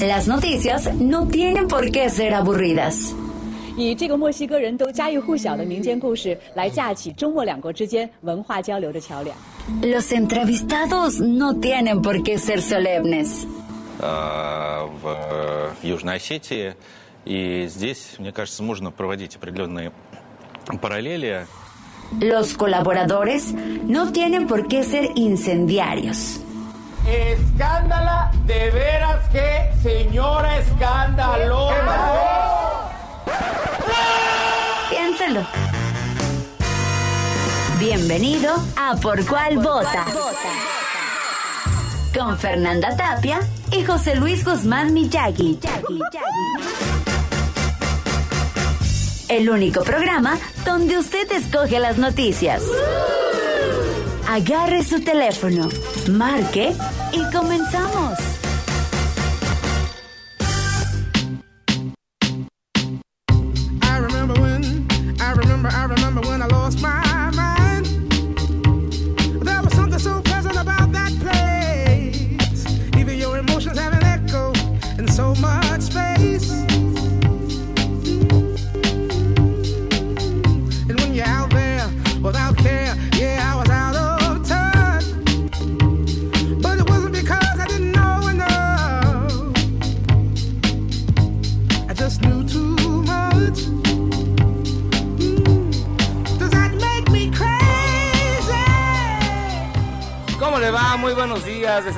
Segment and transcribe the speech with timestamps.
[0.00, 3.14] Las noticias no tienen por qué ser aburridas.
[3.76, 9.36] 以这个墨西哥人都家喻户晓的民间故事来架起中墨两国之间文化交流的桥梁。
[9.82, 13.44] Los entrevistados no tienen por qué ser solemnes.
[13.98, 16.74] э, в э, Южной Осетии.
[17.24, 19.92] И здесь, мне кажется, можно проводить определенные
[20.80, 21.46] параллели.
[22.17, 26.41] Los colaboradores no tienen por qué ser incendiarios.
[27.07, 32.89] Escándala, de veras que señora escandalosa.
[34.89, 35.41] Piénselo.
[37.79, 40.05] Bienvenido a Por Cuál Vota.
[42.17, 43.39] Con Fernanda Tapia
[43.71, 45.59] y José Luis Guzmán Miyagi.
[49.29, 52.63] El único programa donde usted escoge las noticias.
[54.27, 55.69] Agarre su teléfono,
[56.07, 56.73] marque
[57.11, 58.28] y comenzamos.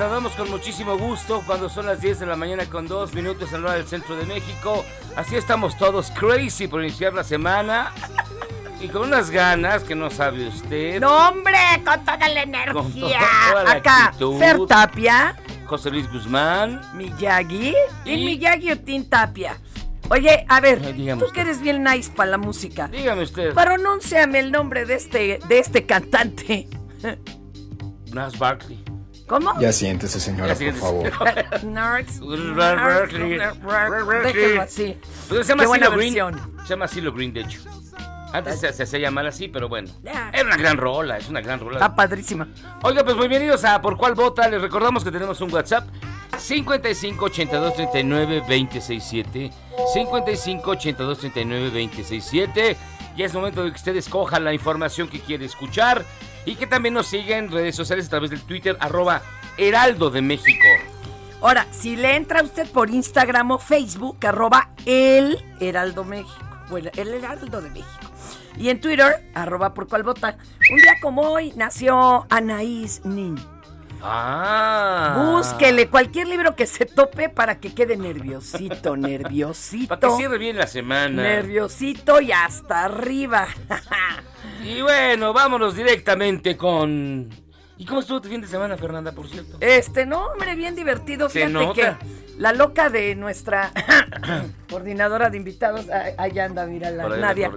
[0.02, 3.62] Saludamos con muchísimo gusto cuando son las 10 de la mañana con dos minutos en
[3.62, 4.84] la hora del centro de México.
[5.14, 7.92] Así estamos todos crazy por iniciar la semana
[8.80, 11.00] y con unas ganas que no sabe usted.
[11.00, 12.42] No, hombre, con toda la
[12.72, 13.20] Con energía.
[13.50, 14.38] toda la Acá, actitud.
[14.40, 15.36] Fer Tapia,
[15.66, 16.80] José Luis Guzmán.
[16.94, 17.72] Miyagi.
[18.04, 19.56] Y- ¿Y Miyagi o Tin Tapia?
[20.10, 21.34] Oye, a ver, dígame tú usted.
[21.36, 22.88] que eres bien nice para la música.
[22.88, 23.54] Dígame usted.
[23.54, 26.66] Pronúnciame el nombre de este, de este cantante.
[28.12, 28.82] Nas Barkley.
[29.32, 29.58] ¿Cómo?
[29.58, 30.84] Ya siéntese, señora, Ya siéntese.
[30.86, 31.62] por favor.
[31.64, 32.20] Narcs.
[32.20, 34.98] Déjalo así.
[35.28, 36.14] Pues se llama Qué buena Silo Green.
[36.14, 36.52] versión.
[36.64, 37.60] Se llama Silo Green, de hecho.
[38.34, 39.90] Antes se, se hacía llamar así, pero bueno.
[40.04, 41.76] Era una gran rola, es una gran rola.
[41.76, 42.46] Está padrísima.
[42.82, 44.46] Oiga, pues bienvenidos a Por Cuál Vota.
[44.48, 45.88] Les recordamos que tenemos un WhatsApp
[46.36, 49.50] 55 82 39 267
[49.94, 52.76] 55 82 39 267
[53.16, 56.04] Ya es momento de que usted escoja la información que quiere escuchar
[56.44, 59.22] y que también nos siga en redes sociales a través del Twitter arroba
[59.56, 60.66] Heraldo de México.
[61.40, 66.46] Ahora, si le entra usted por Instagram o Facebook, arroba el Heraldo México.
[66.70, 68.12] Bueno, el Heraldo de México.
[68.56, 70.36] Y en Twitter, arroba por cual vota.
[70.70, 73.51] Un día como hoy nació Anaís Nin.
[74.02, 75.32] Ah.
[75.32, 79.88] Búsquele cualquier libro que se tope para que quede nerviosito, nerviosito.
[79.88, 81.22] Para que cierre bien la semana.
[81.22, 83.48] Nerviosito y hasta arriba.
[84.64, 87.28] Y bueno, vámonos directamente con...
[87.78, 89.56] ¿Y cómo estuvo tu fin de semana, Fernanda, por cierto?
[89.60, 91.28] Este, no, hombre, bien divertido.
[91.28, 91.96] Fíjate que
[92.38, 93.72] la loca de nuestra
[94.70, 97.50] coordinadora de invitados, ah, allá anda, mira, la Nadia,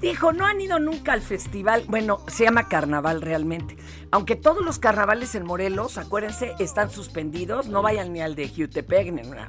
[0.00, 1.84] dijo, no han ido nunca al festival.
[1.88, 3.76] Bueno, se llama carnaval realmente.
[4.10, 7.68] Aunque todos los carnavales en Morelos, acuérdense, están suspendidos.
[7.68, 9.48] No vayan ni al de Jutepec, ni nada.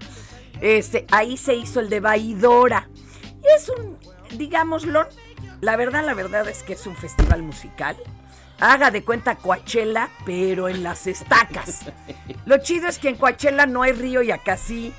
[0.61, 2.89] Este, ahí se hizo el de Baidora.
[3.43, 3.97] Y es un,
[4.37, 5.07] digámoslo,
[5.61, 7.95] la verdad, la verdad es que es un festival musical.
[8.59, 11.81] Haga de cuenta Coachella, pero en las estacas.
[12.45, 14.93] Lo chido es que en Coachella no hay río y acá sí.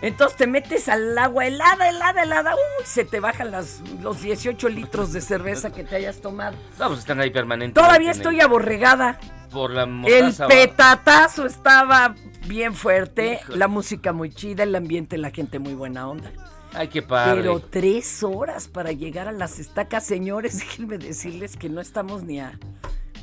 [0.00, 2.54] Entonces te metes al agua helada, helada, helada.
[2.54, 6.56] Uy, se te bajan las, los 18 litros de cerveza que te hayas tomado.
[6.78, 7.80] Vamos a estar ahí permanentemente.
[7.80, 9.20] Todavía el- estoy aborregada.
[9.52, 10.44] Por la El mostaza.
[10.44, 10.48] va.
[10.48, 12.14] petatazo estaba
[12.48, 13.38] bien fuerte.
[13.42, 13.58] Híjole.
[13.58, 16.32] La música muy chida, el ambiente, la gente muy buena onda.
[16.74, 17.42] Ay, qué padre.
[17.42, 22.40] Pero tres horas para llegar a las estacas, señores, déjenme decirles que no estamos ni
[22.40, 22.58] a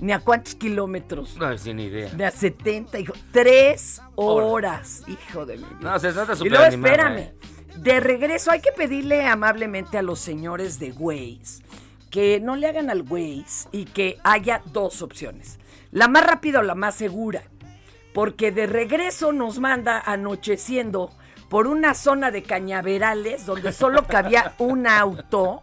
[0.02, 1.36] ni a cuántos kilómetros.
[1.38, 2.10] No, sin idea.
[2.10, 3.14] De a 70, hijo.
[3.32, 5.78] Tres horas, hijo de mi vida.
[5.82, 7.18] No, se trata Y súper luego espérame.
[7.20, 7.34] ¿eh?
[7.78, 11.64] De regreso, hay que pedirle amablemente a los señores de Waze
[12.10, 15.60] que no le hagan al Waze y que haya dos opciones.
[15.92, 17.44] La más rápida o la más segura.
[18.14, 21.12] Porque de regreso nos manda anocheciendo
[21.48, 25.62] por una zona de cañaverales donde solo cabía un auto.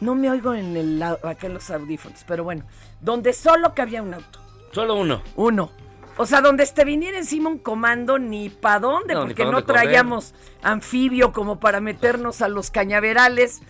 [0.00, 2.64] No me oigo en el, acá en los audífonos, pero bueno,
[3.00, 4.40] donde solo cabía un auto.
[4.72, 5.22] Solo uno.
[5.36, 5.70] Uno.
[6.18, 9.64] O sea, donde te viniera encima un comando, ni para dónde, No, porque pa' no
[9.64, 9.82] correr.
[9.82, 13.60] traíamos anfibio como para meternos a los cañaverales.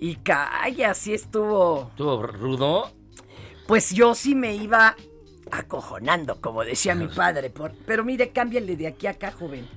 [0.00, 1.88] Y calla, así estuvo.
[1.90, 2.90] Estuvo rudo.
[3.68, 4.96] Pues yo sí me iba
[5.50, 7.50] acojonando, como decía mi padre.
[7.50, 9.68] por- pero mire, cámbiale de aquí a acá, joven.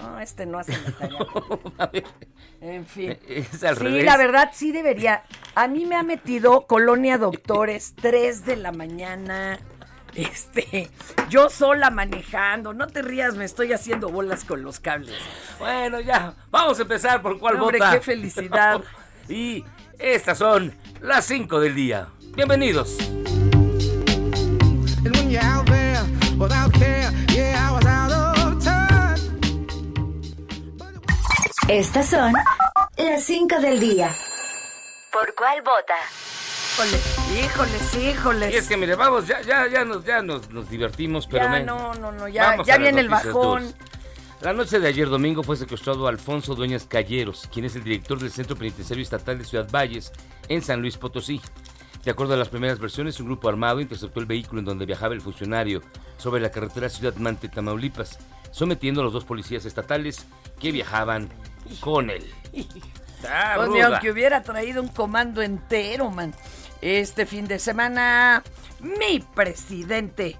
[0.00, 2.02] No, este no hace la tarea.
[2.62, 3.16] En fin.
[3.26, 4.04] Es al sí, revés.
[4.04, 5.22] la verdad sí debería.
[5.54, 9.58] A mí me ha metido Colonia Doctores 3 de la mañana.
[10.14, 10.90] Este,
[11.30, 12.74] yo sola manejando.
[12.74, 15.16] No te rías, me estoy haciendo bolas con los cables.
[15.58, 16.34] Bueno, ya.
[16.50, 17.92] Vamos a empezar por cuál Hombre, vota.
[17.92, 18.82] qué felicidad.
[19.28, 19.64] y
[19.98, 22.08] estas son las 5 del día.
[22.34, 22.98] Bienvenidos.
[31.70, 32.32] Estas son
[32.96, 34.12] las 5 del día.
[35.12, 35.94] ¿Por cuál vota?
[36.74, 38.54] Híjoles, híjoles, híjoles.
[38.54, 41.60] Y es que mire, vamos, ya, ya, ya nos, ya nos, nos divertimos, pero ya
[41.60, 43.62] no, no, no, ya, vamos ya viene el bajón.
[43.62, 43.74] duras.
[44.40, 48.32] La noche de ayer domingo fue secuestrado Alfonso Dueñas Calleros, quien es el director del
[48.32, 50.10] Centro Penitenciario Estatal de Ciudad Valles,
[50.48, 51.40] en San Luis Potosí.
[52.02, 55.14] De acuerdo a las primeras versiones, un grupo armado interceptó el vehículo en donde viajaba
[55.14, 55.82] el funcionario
[56.16, 58.18] sobre la carretera Ciudad Mante, Tamaulipas,
[58.50, 60.26] sometiendo a los dos policías estatales
[60.58, 61.28] que viajaban
[61.78, 62.28] con él.
[62.52, 66.34] Pues aunque hubiera traído un comando entero, man.
[66.80, 68.42] Este fin de semana,
[68.80, 70.38] mi presidente,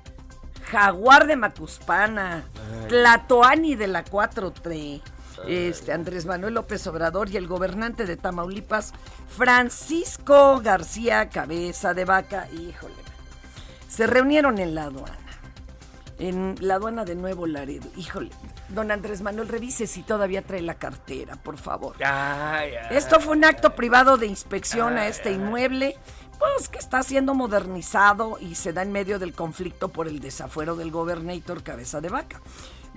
[0.70, 2.44] Jaguar de Macuspana,
[2.88, 5.02] Tlatoani de la 4T,
[5.46, 8.92] este, Andrés Manuel López Obrador y el gobernante de Tamaulipas,
[9.28, 12.94] Francisco García Cabeza de Vaca, híjole,
[13.88, 15.29] se reunieron en la aduana.
[16.20, 17.88] En la aduana de Nuevo Laredo.
[17.96, 18.28] Híjole,
[18.68, 21.96] don Andrés Manuel, revise si todavía trae la cartera, por favor.
[22.04, 22.96] Ay, ay.
[22.96, 25.96] Esto fue un acto privado de inspección a este inmueble,
[26.38, 30.76] pues que está siendo modernizado y se da en medio del conflicto por el desafuero
[30.76, 32.40] del gobernador Cabeza de Vaca.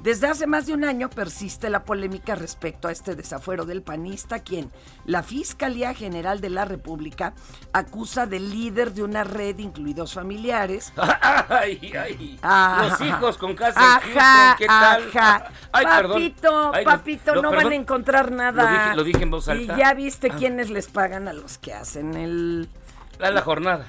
[0.04, 4.40] Desde hace más de un año persiste la polémica respecto a este desafuero del panista,
[4.40, 4.70] quien
[5.06, 7.34] la Fiscalía General de la República
[7.72, 10.92] acusa del líder de una red, incluidos familiares,
[11.50, 12.38] Ay, ay.
[12.42, 12.84] Ajá.
[12.90, 15.08] Los hijos con casa Ajá, ¿qué tal?
[15.08, 15.46] ajá.
[15.72, 16.12] Ay, perdón.
[16.12, 18.64] papito, Ay, papito, lo- no van a encontrar nada.
[18.64, 19.74] Lo dije, lo dije en voz alta.
[19.74, 20.36] Y ya viste Ah.
[20.38, 22.68] quiénes les pagan a los que hacen el...
[23.20, 23.86] La, la jornada.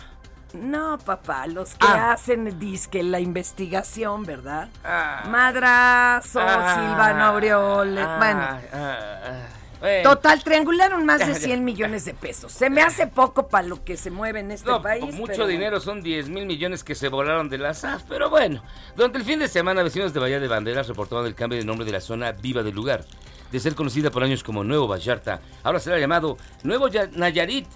[0.55, 2.13] No, papá, los que Ah.
[2.13, 4.69] hacen disque la investigación, ¿verdad?
[4.85, 5.25] Ah.
[5.29, 9.41] Madrazo, Ah, Silvano Aureoles, ah, bueno.
[9.81, 10.11] Bueno.
[10.15, 11.35] Total, triangularon más de ya.
[11.35, 12.53] 100 millones de pesos.
[12.53, 15.13] Se me hace poco para lo que se mueve en este No, país.
[15.15, 18.63] mucho pero- dinero, son 10 mil millones que se volaron de la SAF, pero bueno.
[18.97, 21.85] Durante el fin de semana, vecinos de Bahía de Banderas reportaban el cambio de nombre
[21.85, 23.05] de la zona viva del lugar.
[23.53, 27.67] De ser conocida por años como Nuevo Vallarta, ahora será llamado Nuevo Ya- Nayarit.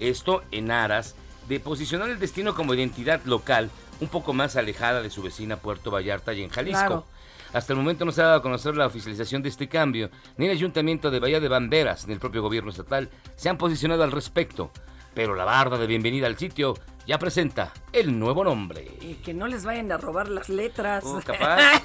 [0.00, 1.14] Esto en aras
[1.48, 5.90] de posicionar el destino como identidad local un poco más alejada de su vecina Puerto
[5.90, 6.86] Vallarta y en Jalisco.
[6.86, 7.04] Claro.
[7.52, 10.46] Hasta el momento no se ha dado a conocer la oficialización de este cambio, ni
[10.46, 14.12] el ayuntamiento de Bahía de Banderas ni el propio gobierno estatal se han posicionado al
[14.12, 14.70] respecto.
[15.14, 16.74] Pero la barda de bienvenida al sitio
[17.06, 18.90] ya presenta el nuevo nombre.
[19.00, 21.04] Y que no les vayan a robar las letras.
[21.04, 21.82] Uh, capaz.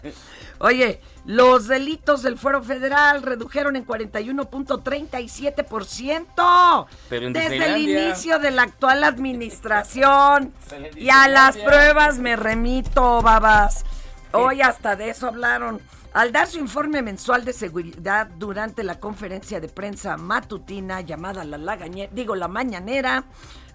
[0.58, 8.50] Oye, los delitos del fuero federal redujeron en 41.37% Pero en desde el inicio de
[8.50, 10.52] la actual administración.
[10.96, 13.84] Y a las pruebas me remito, babas.
[14.32, 15.80] Hoy hasta de eso hablaron.
[16.18, 21.58] Al dar su informe mensual de seguridad durante la conferencia de prensa matutina llamada la
[21.58, 23.22] Lagañe- digo la mañanera,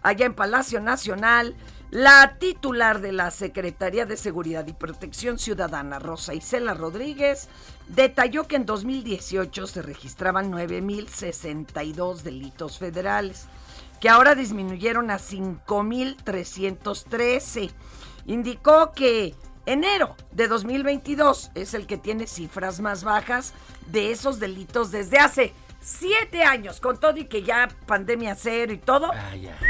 [0.01, 1.55] allá en Palacio Nacional,
[1.89, 7.47] la titular de la Secretaría de Seguridad y Protección Ciudadana, Rosa Isela Rodríguez,
[7.88, 13.45] detalló que en 2018 se registraban 9.062 delitos federales,
[14.01, 17.71] que ahora disminuyeron a 5.313.
[18.25, 19.33] Indicó que
[19.65, 23.53] enero de 2022 es el que tiene cifras más bajas
[23.88, 28.77] de esos delitos desde hace siete años, con todo y que ya pandemia cero y
[28.77, 29.12] todo.
[29.13, 29.65] Ay, ajá,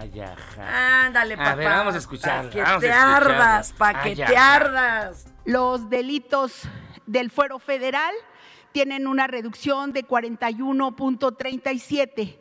[0.00, 1.04] ay, ajá.
[1.06, 1.54] Ándale, A papá.
[1.54, 1.98] ver, vamos a
[2.44, 4.54] Pa' que vamos a te ardas, pa' que Ay, te ajá.
[4.56, 5.26] ardas.
[5.44, 6.62] Los delitos
[7.06, 8.12] del fuero federal
[8.72, 12.38] tienen una reducción de 41.37,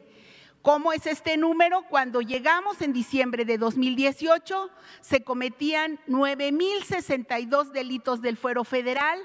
[0.63, 1.83] ¿Cómo es este número?
[1.89, 4.69] Cuando llegamos en diciembre de 2018,
[5.01, 9.19] se cometían 9.062 delitos del fuero federal,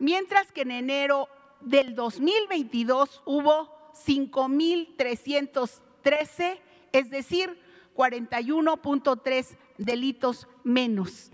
[0.00, 1.28] mientras que en enero
[1.60, 6.58] del 2022 hubo 5.313,
[6.90, 7.56] es decir,
[7.94, 11.30] 41.3 delitos menos.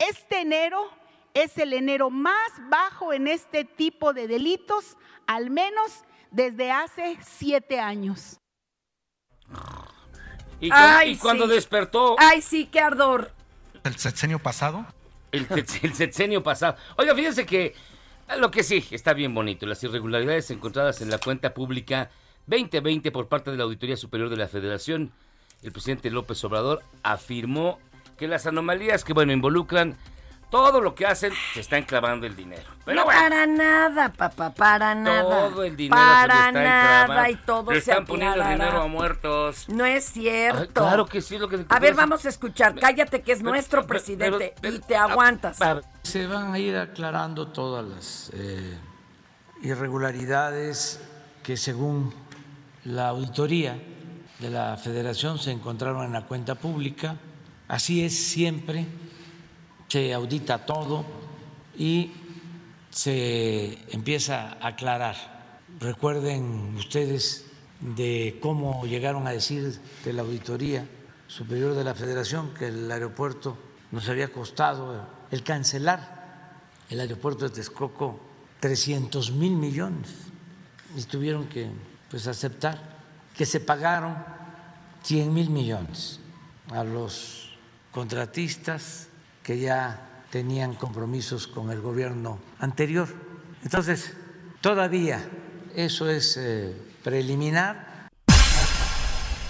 [0.00, 0.90] Este enero
[1.32, 4.96] es el enero más bajo en este tipo de delitos,
[5.28, 8.39] al menos desde hace siete años.
[10.60, 11.52] Y, Ay, y cuando sí.
[11.54, 13.32] despertó Ay, sí, qué ardor.
[13.84, 14.84] el sexenio pasado.
[15.32, 15.46] el,
[15.82, 16.76] el sexenio pasado.
[16.96, 17.66] Oiga, fíjense que
[18.28, 22.10] eh, lo que sí está bien bonito, las irregularidades encontradas en la cuenta pública
[22.46, 25.12] 2020 por parte de la Auditoría Superior de la Federación,
[25.62, 27.78] el presidente López Obrador afirmó
[28.18, 29.96] que las anomalías que, bueno, involucran
[30.50, 32.64] todo lo que hacen, se está enclavando el dinero.
[32.84, 35.22] Pero no bueno, para nada, papá, para nada.
[35.50, 37.30] todo el dinero se para le está nada enclavando.
[37.30, 39.68] y todo Le se están poniendo el dinero a muertos.
[39.68, 40.58] No es cierto.
[40.60, 42.74] Ay, claro que sí, lo que A ver, vamos a escuchar.
[42.78, 45.58] Cállate que es Pero- nuestro pero- presidente pero- y te aguantas.
[46.02, 48.76] Se van a ir aclarando todas las eh,
[49.62, 51.00] irregularidades
[51.42, 52.12] que según
[52.84, 53.78] la auditoría
[54.38, 57.16] de la federación se encontraron en la cuenta pública.
[57.68, 58.86] Así es siempre,
[59.90, 61.04] se audita todo
[61.76, 62.12] y
[62.90, 65.16] se empieza a aclarar.
[65.80, 67.46] Recuerden ustedes
[67.80, 70.86] de cómo llegaron a decir de la auditoría
[71.26, 73.58] superior de la federación que el aeropuerto
[73.90, 76.20] nos había costado el cancelar
[76.88, 78.20] el aeropuerto de Texcoco
[78.60, 80.10] 300 mil millones
[80.96, 81.68] y tuvieron que
[82.10, 82.78] pues aceptar
[83.36, 84.16] que se pagaron
[85.02, 86.20] 100 mil millones
[86.70, 87.56] a los
[87.92, 89.09] contratistas
[89.50, 93.08] que ya tenían compromisos con el gobierno anterior.
[93.64, 94.14] Entonces,
[94.60, 95.28] todavía
[95.74, 98.06] eso es eh, preliminar,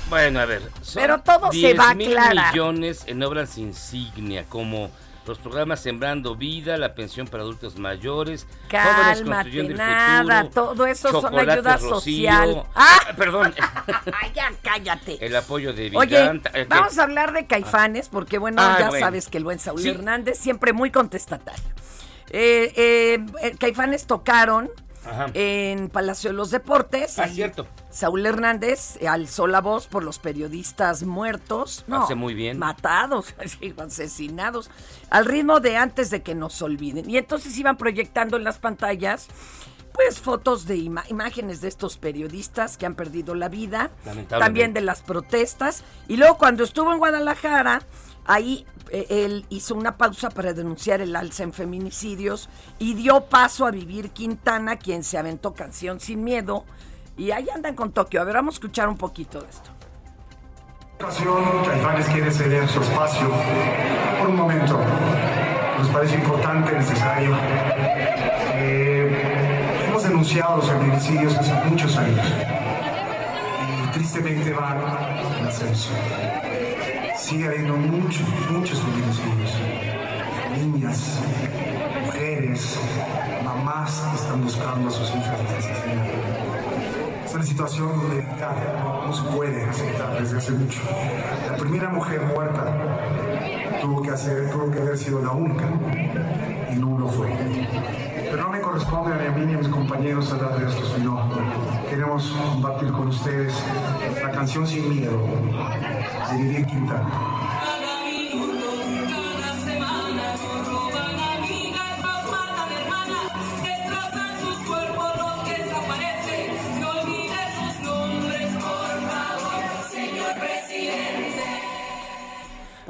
[0.09, 0.63] Bueno, a ver.
[0.81, 2.55] son Pero todo se va a 10 mil aclarar.
[2.55, 4.91] millones en obras insignia, como
[5.31, 10.87] los programas Sembrando Vida, la pensión para adultos mayores, jóvenes Cálmate, el nada, futuro, todo
[10.87, 12.63] eso son ayuda Rocío, social.
[12.75, 12.99] ¡Ah!
[13.17, 13.55] Perdón,
[14.21, 15.25] Ay, ya, cállate.
[15.25, 16.51] el apoyo de Oye, Villanta.
[16.53, 19.07] eh, vamos a hablar de Caifanes, porque bueno, Ah, ya bueno.
[19.07, 19.89] sabes que el buen Saúl Sí.
[19.89, 21.63] Hernández siempre muy contestatario.
[22.31, 22.73] Eh,
[23.43, 24.69] eh, Caifanes tocaron
[25.05, 25.27] Ajá.
[25.35, 27.19] en Palacio de los Deportes.
[27.19, 27.67] Ah, cierto.
[27.91, 31.85] Saúl Hernández eh, alzó la voz por los periodistas muertos.
[31.87, 32.59] No, Hace muy bien.
[32.59, 33.35] Matados,
[33.79, 34.71] asesinados,
[35.11, 37.09] al ritmo de antes de que nos olviden.
[37.09, 39.27] Y entonces iban proyectando en las pantallas
[39.93, 43.91] pues fotos de ima- imágenes de estos periodistas que han perdido la vida,
[44.29, 45.83] también de las protestas.
[46.07, 47.83] Y luego cuando estuvo en Guadalajara,
[48.31, 53.67] ahí eh, él hizo una pausa para denunciar el alza en feminicidios y dio paso
[53.67, 56.65] a Vivir Quintana, quien se aventó canción sin miedo.
[57.17, 58.21] Y ahí andan con Tokio.
[58.21, 59.71] A ver, vamos a escuchar un poquito de esto.
[60.99, 63.31] Caifanes quiere ceder su espacio
[64.19, 64.79] por un momento.
[65.79, 67.37] Nos parece importante, necesario.
[68.55, 72.27] Eh, hemos denunciado los feminicidios hace muchos años
[73.87, 74.79] y tristemente van
[75.39, 75.91] en ascenso.
[77.31, 79.53] Sigue habiendo muchos, muchos feminicidios.
[80.53, 81.21] Niñas,
[82.07, 82.77] mujeres,
[83.45, 85.39] mamás que están buscando a sus hijas.
[87.25, 90.81] Es una situación donde no, se puede aceptar desde hace mucho.
[91.49, 92.65] La primera mujer muerta
[93.81, 95.69] tuvo que, hacer, tuvo que haber sido la única
[96.73, 97.29] y no lo fue.
[98.29, 101.31] Pero no me corresponde a mí ni a mis compañeros hablar de esto, sino
[101.89, 103.55] queremos compartir con ustedes
[104.21, 105.17] la canción Sin Miedo
[106.33, 107.30] de Vivir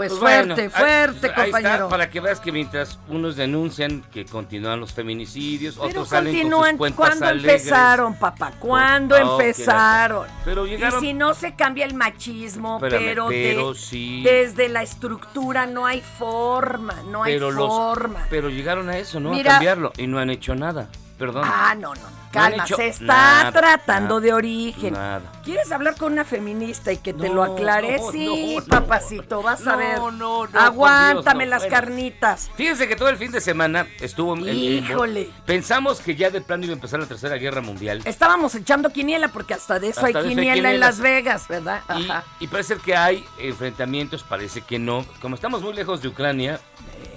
[0.00, 1.88] Pues, Pues fuerte, bueno, ahí- fuerte, ahí está, compañero.
[1.90, 6.64] para que veas que mientras unos denuncian que continúan los feminicidios, Pero otros salen con
[6.68, 7.54] sus cuentas ¿cuándo alegres.
[7.64, 8.52] empezaron, papá?
[8.58, 10.26] ¿Cuándo Oh, empezaron?
[10.42, 14.22] Pero llegaron- Y si no se cambia el machismo, Espérame, pero, pero de- sí.
[14.24, 18.26] desde la estructura no hay forma, no hay los- forma.
[18.30, 19.32] pero llegaron a eso, ¿no?
[19.32, 20.88] Mira- a cambiarlo y no han hecho nada.
[21.20, 21.44] Perdón.
[21.46, 22.20] Ah, no, no, no.
[22.30, 24.92] No Calma, se está nada, tratando nada, de origen.
[24.92, 25.20] nada.
[25.42, 27.98] ¿Quieres hablar con una feminista y que te No, lo aclare?
[27.98, 28.66] no, sí, no, no.
[28.68, 29.98] papacito, vas a No, ver.
[29.98, 31.74] no, no, por Aguántame Dios, no, las bueno.
[31.74, 32.50] carnitas.
[32.54, 35.28] Fíjense que todo el fin de semana estuvo en- Híjole.
[35.44, 38.00] Pensamos que ya de plano iba a empezar la Tercera Guerra Mundial.
[38.04, 40.78] Estábamos echando quiniela porque hasta de eso Hasta hay de quiniela en.
[40.78, 41.82] Las Vegas, ¿verdad?
[41.98, 42.22] Y, Ajá.
[42.38, 45.04] y parece que hay enfrentamientos, parece que no.
[45.20, 46.60] Como estamos muy lejos de Ucrania,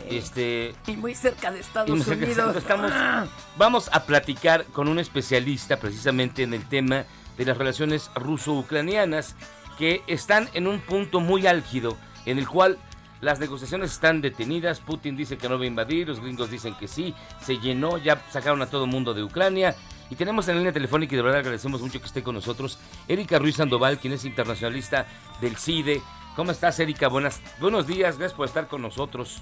[0.10, 2.56] este, Y muy cerca de Estados Unidos.
[2.56, 3.26] estamos, Ah.
[3.58, 7.06] vamos a platicar con un especialista precisamente en el tema
[7.38, 9.36] de las relaciones ruso-ucranianas
[9.78, 12.78] que están en un punto muy álgido en el cual
[13.22, 16.88] las negociaciones están detenidas, Putin dice que no va a invadir, los gringos dicen que
[16.90, 19.76] sí, se llenó, ya sacaron a todo el mundo de Ucrania.
[20.10, 22.78] Y tenemos en la línea telefónica, y de verdad agradecemos mucho que esté con nosotros,
[23.08, 25.08] Erika Ruiz Sandoval, quien es internacionalista
[25.40, 26.02] del CIDE.
[26.36, 27.08] ¿Cómo estás, Erika?
[27.08, 29.42] Buenas, buenos días, gracias por estar con nosotros.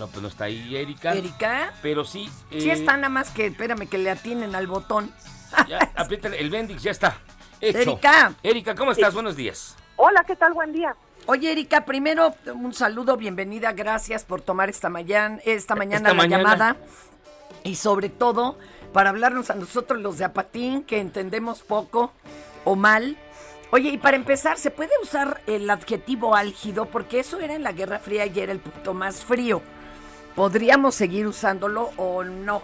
[0.00, 1.12] No, pues no está ahí Erika.
[1.12, 1.74] ¿Erika?
[1.82, 2.30] Pero sí.
[2.50, 5.12] Sí eh, está nada más que, espérame, que le atinen al botón.
[5.68, 7.18] Ya, aprieta el Bendix, ya está.
[7.60, 7.78] Hecho.
[7.80, 8.32] Erika.
[8.42, 9.12] Erika, ¿cómo estás?
[9.12, 9.76] Buenos días.
[9.96, 10.54] Hola, ¿qué tal?
[10.54, 10.96] Buen día.
[11.26, 16.14] Oye, Erika, primero un saludo, bienvenida, gracias por tomar esta mañana, esta mañana Esta la
[16.14, 16.42] mañana.
[16.42, 16.76] llamada
[17.62, 18.56] y sobre todo
[18.94, 22.14] para hablarnos a nosotros los de Apatín, que entendemos poco
[22.64, 23.18] o mal.
[23.70, 26.86] Oye, y para empezar, ¿se puede usar el adjetivo álgido?
[26.86, 29.60] Porque eso era en la Guerra Fría y era el punto más frío.
[30.40, 32.62] ¿Podríamos seguir usándolo o no?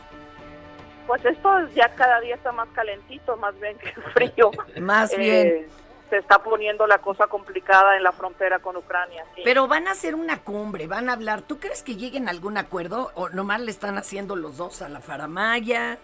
[1.07, 4.51] Pues esto ya cada día está más calentito, más bien que frío.
[4.81, 5.67] Más Eh, bien.
[6.09, 9.27] Se está poniendo la cosa complicada en la frontera con Ucrania.
[9.35, 9.43] sí.
[9.45, 11.43] Pero van a hacer una cumbre, van a hablar.
[11.43, 14.89] ¿Tú crees que lleguen a algún acuerdo o nomás le están haciendo los dos a
[14.89, 15.99] la faramaya?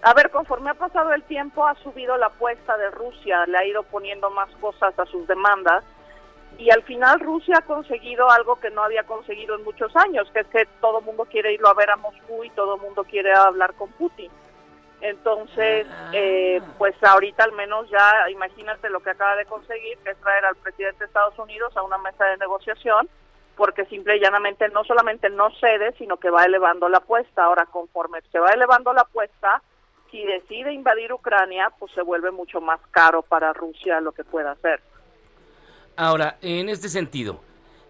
[0.00, 3.66] A ver, conforme ha pasado el tiempo, ha subido la apuesta de Rusia, le ha
[3.66, 5.84] ido poniendo más cosas a sus demandas.
[6.60, 10.40] Y al final Rusia ha conseguido algo que no había conseguido en muchos años, que
[10.40, 13.02] es que todo el mundo quiere irlo a ver a Moscú y todo el mundo
[13.04, 14.30] quiere hablar con Putin.
[15.00, 20.18] Entonces, eh, pues ahorita al menos ya imagínate lo que acaba de conseguir, que es
[20.18, 23.08] traer al presidente de Estados Unidos a una mesa de negociación,
[23.56, 27.44] porque simple y llanamente no solamente no cede, sino que va elevando la apuesta.
[27.44, 29.62] Ahora, conforme se va elevando la apuesta,
[30.10, 34.50] si decide invadir Ucrania, pues se vuelve mucho más caro para Rusia lo que pueda
[34.50, 34.82] hacer.
[35.96, 37.40] Ahora, en este sentido,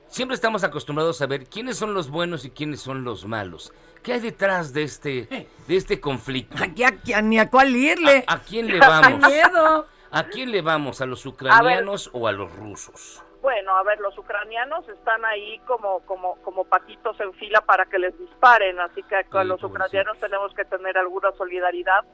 [0.08, 3.72] siempre estamos acostumbrados a ver quiénes son los buenos y quiénes son los malos.
[4.02, 6.56] ¿Qué hay detrás de este, de este conflicto?
[6.62, 8.24] Aquí, aquí, ni a cuál irle.
[8.26, 9.22] ¿A, a quién le vamos?
[10.12, 11.00] ¿A quién le vamos?
[11.00, 13.22] ¿A los ucranianos o a los rusos?
[13.42, 17.98] Bueno, a ver, los ucranianos están ahí como como como patitos en fila para que
[17.98, 22.04] les disparen, así que con Sí, los pues, ucranianos tenemos que tener alguna solidaridad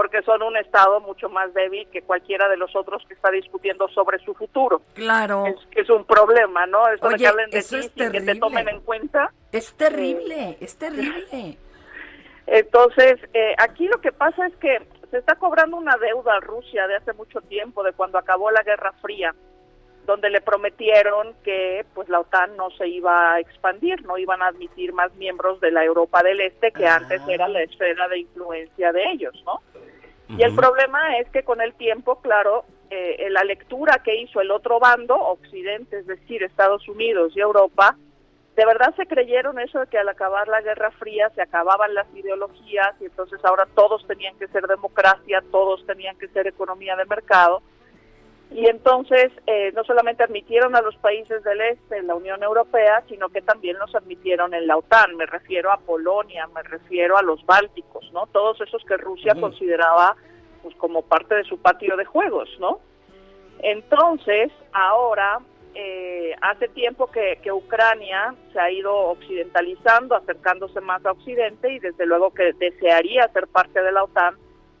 [0.00, 3.86] porque son un estado mucho más débil que cualquiera de los otros que está discutiendo
[3.88, 4.80] sobre su futuro.
[4.94, 5.44] Claro.
[5.44, 6.88] Es, es un problema, ¿no?
[6.88, 9.30] Esto de Oye, que hablen de eso ti es que te tomen en cuenta.
[9.52, 11.58] Es terrible, es terrible.
[12.46, 14.78] Entonces, eh, aquí lo que pasa es que
[15.10, 18.62] se está cobrando una deuda a Rusia de hace mucho tiempo, de cuando acabó la
[18.62, 19.34] Guerra Fría,
[20.10, 24.48] donde le prometieron que pues la OTAN no se iba a expandir, no iban a
[24.48, 28.92] admitir más miembros de la Europa del Este, que antes era la esfera de influencia
[28.92, 29.62] de ellos, ¿no?
[30.36, 34.50] Y el problema es que con el tiempo, claro, eh, la lectura que hizo el
[34.50, 37.96] otro bando, Occidente, es decir, Estados Unidos y Europa,
[38.56, 42.06] de verdad se creyeron eso de que al acabar la Guerra Fría se acababan las
[42.14, 47.06] ideologías y entonces ahora todos tenían que ser democracia, todos tenían que ser economía de
[47.06, 47.62] mercado.
[48.52, 53.02] Y entonces eh, no solamente admitieron a los países del este en la Unión Europea,
[53.08, 55.16] sino que también los admitieron en la OTAN.
[55.16, 58.26] Me refiero a Polonia, me refiero a los bálticos, ¿no?
[58.26, 60.16] Todos esos que Rusia consideraba
[60.62, 62.80] pues como parte de su patio de juegos, ¿no?
[63.60, 65.38] Entonces, ahora,
[65.74, 71.78] eh, hace tiempo que, que Ucrania se ha ido occidentalizando, acercándose más a Occidente y
[71.78, 74.36] desde luego que desearía ser parte de la OTAN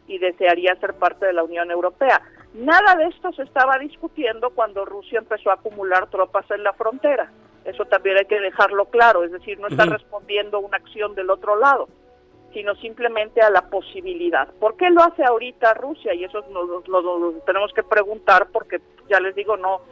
[0.08, 2.20] y desearía ser parte de la Unión Europea.
[2.54, 7.30] Nada de esto se estaba discutiendo cuando Rusia empezó a acumular tropas en la frontera.
[7.64, 11.30] Eso también hay que dejarlo claro, es decir, no está respondiendo a una acción del
[11.30, 11.88] otro lado,
[12.52, 14.48] sino simplemente a la posibilidad.
[14.58, 16.14] ¿Por qué lo hace ahorita Rusia?
[16.14, 19.82] Y eso nos lo tenemos que preguntar porque, ya les digo, no,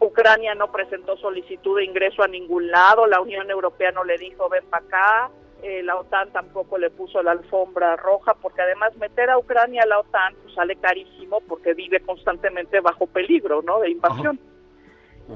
[0.00, 4.48] Ucrania no presentó solicitud de ingreso a ningún lado, la Unión Europea no le dijo
[4.48, 5.30] ven para acá,
[5.62, 9.86] eh, la OTAN tampoco le puso la alfombra roja, porque además meter a Ucrania a
[9.86, 13.80] la OTAN pues, sale carísimo porque vive constantemente bajo peligro, ¿no?
[13.80, 14.38] De invasión.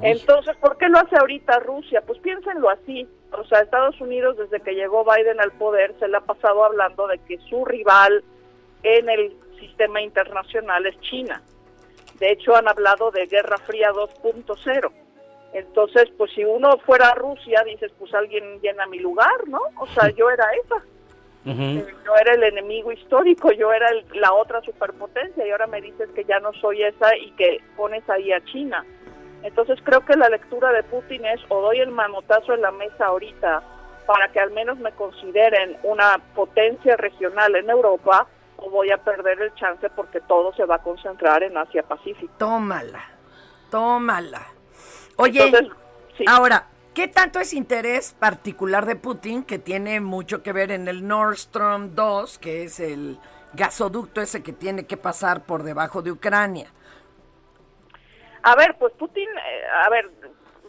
[0.02, 2.02] Entonces, ¿por qué lo hace ahorita Rusia?
[2.06, 3.09] Pues piénsenlo así.
[3.33, 7.09] O sea, Estados Unidos, desde que llegó Biden al poder, se le ha pasado hablando
[7.09, 8.22] de que su rival
[8.83, 11.42] en el sistema internacional es China.
[12.18, 14.92] De hecho, han hablado de Guerra Fría 2.0.
[15.53, 19.61] Entonces, pues si uno fuera Rusia, dices, pues alguien llena mi lugar, ¿no?
[19.79, 20.77] O sea, yo era esa.
[21.45, 26.09] Yo era el enemigo histórico, yo era el- la otra superpotencia y ahora me dices
[26.15, 28.85] que ya no soy esa y que pones ahí a China.
[29.43, 33.07] Entonces creo que la lectura de Putin es o doy el manotazo en la mesa
[33.07, 33.63] ahorita
[34.07, 38.27] para que al menos me consideren una potencia regional en Europa
[38.59, 42.35] o voy a perder el chance porque todo se va a concentrar en Asia Pacífico.
[42.39, 43.03] Tómala,
[43.71, 44.43] tómala.
[45.20, 45.76] Oye, Entonces,
[46.16, 46.24] sí.
[46.26, 51.06] ahora, ¿qué tanto es interés particular de Putin que tiene mucho que ver en el
[51.06, 53.18] Nord Stream 2, que es el
[53.52, 56.72] gasoducto ese que tiene que pasar por debajo de Ucrania.
[58.42, 60.11] A ver, pues Putin, eh, a ver,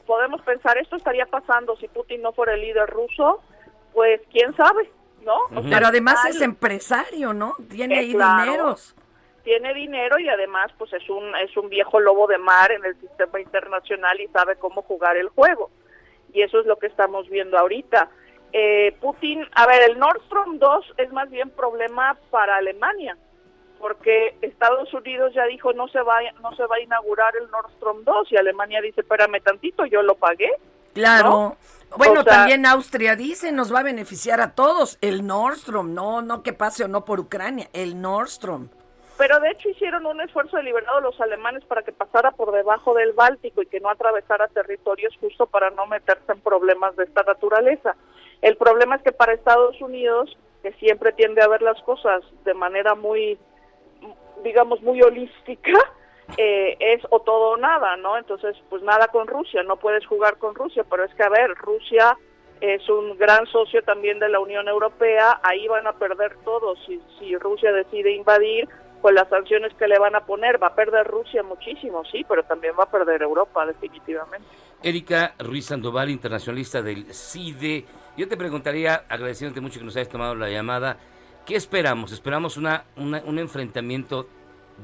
[0.05, 3.41] podemos pensar, esto estaría pasando si Putin no fuera el líder ruso,
[3.93, 4.91] pues quién sabe,
[5.23, 5.35] ¿no?
[5.55, 7.55] O sea, Pero además es empresario, ¿no?
[7.69, 8.41] Tiene Eh, ahí claro.
[8.43, 8.95] dineros.
[9.43, 12.99] Tiene dinero y además pues es un es un viejo lobo de mar en el
[12.99, 15.69] sistema internacional y sabe cómo jugar el juego
[16.33, 18.09] y eso es lo que estamos viendo ahorita
[18.53, 23.15] Eh, Putin a ver el Nord Stream 2 es más bien problema para Alemania
[23.79, 27.71] porque Estados Unidos ya dijo no se va no se va a inaugurar el Nord
[27.77, 30.51] Stream 2 y Alemania dice espérame tantito yo lo pagué
[30.93, 31.29] Claro.
[31.29, 31.57] ¿no?
[31.97, 34.97] Bueno, O sea, también Austria dice, nos va a beneficiar a todos.
[35.01, 38.69] El Nordstrom, no, no que pase o no por Ucrania, el Nordstrom.
[39.21, 43.13] Pero de hecho hicieron un esfuerzo deliberado los alemanes para que pasara por debajo del
[43.13, 47.95] Báltico y que no atravesara territorios justo para no meterse en problemas de esta naturaleza.
[48.41, 52.55] El problema es que para Estados Unidos, que siempre tiende a ver las cosas de
[52.55, 53.37] manera muy,
[54.43, 55.77] digamos, muy holística,
[56.37, 58.17] eh, es o todo o nada, ¿no?
[58.17, 61.53] Entonces, pues nada con Rusia, no puedes jugar con Rusia, pero es que, a ver,
[61.57, 62.17] Rusia
[62.59, 66.99] es un gran socio también de la Unión Europea, ahí van a perder todos si,
[67.19, 68.67] si Rusia decide invadir,
[69.01, 72.43] pues las sanciones que le van a poner, va a perder Rusia muchísimo, sí, pero
[72.43, 74.47] también va a perder Europa definitivamente.
[74.83, 77.85] Erika Ruiz Sandoval, internacionalista del CIDE.
[78.17, 80.97] Yo te preguntaría, agradeciéndote mucho que nos hayas tomado la llamada,
[81.45, 82.11] ¿qué esperamos?
[82.11, 84.27] ¿Esperamos una, un enfrentamiento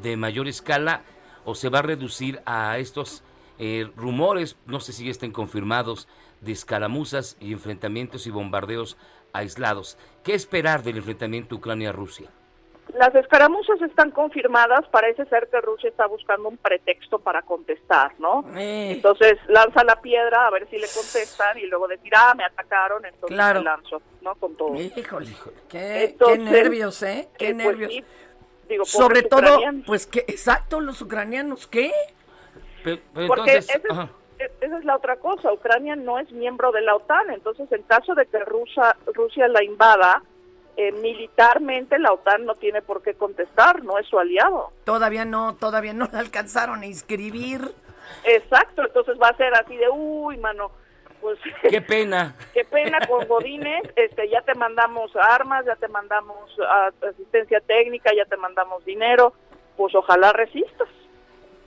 [0.01, 1.01] de mayor escala
[1.45, 3.23] o se va a reducir a estos
[3.60, 6.08] eh, rumores, no sé si estén confirmados,
[6.41, 8.97] de escaramuzas y enfrentamientos y bombardeos
[9.34, 9.97] aislados?
[10.23, 12.30] ¿Qué esperar del enfrentamiento Ucrania-Rusia?
[12.93, 18.45] Las escaramuzas están confirmadas, parece ser que Rusia está buscando un pretexto para contestar, ¿no?
[18.58, 18.91] Eh.
[18.93, 23.06] Entonces lanza la piedra a ver si le contestan y luego decir, ah, me atacaron,
[23.06, 23.60] entonces Claro.
[23.60, 24.36] me lanzo, ¿no?
[24.36, 24.76] Con todo.
[24.76, 25.32] Híjole,
[25.69, 27.28] qué, Entonces, qué nervios, ¿eh?
[27.38, 27.91] Qué eh, pues nervios.
[27.93, 28.04] sí,
[28.69, 29.84] digo, Sobre todo, ucranianos.
[29.86, 31.91] pues que, exacto, los ucranianos, ¿qué?
[32.84, 34.10] Pe- pero Porque entonces, esa es, ajá.
[34.39, 37.84] e- esa es la otra cosa, Ucrania no es miembro de la OTAN, entonces en
[37.84, 40.23] caso de que Rusia, Rusia la invada,
[40.78, 44.72] eh, militarmente la OTAN no tiene por qué contestar, no es su aliado.
[44.84, 47.62] Todavía no, todavía no la alcanzaron a inscribir.
[48.24, 50.72] Exacto, entonces va a ser así de, uy, mano,
[51.20, 52.36] pues qué pena.
[52.54, 56.50] qué pena con Godínez, este, ya te mandamos armas, ya te mandamos
[57.10, 59.34] asistencia técnica, ya te mandamos dinero,
[59.76, 60.88] pues ojalá resistas.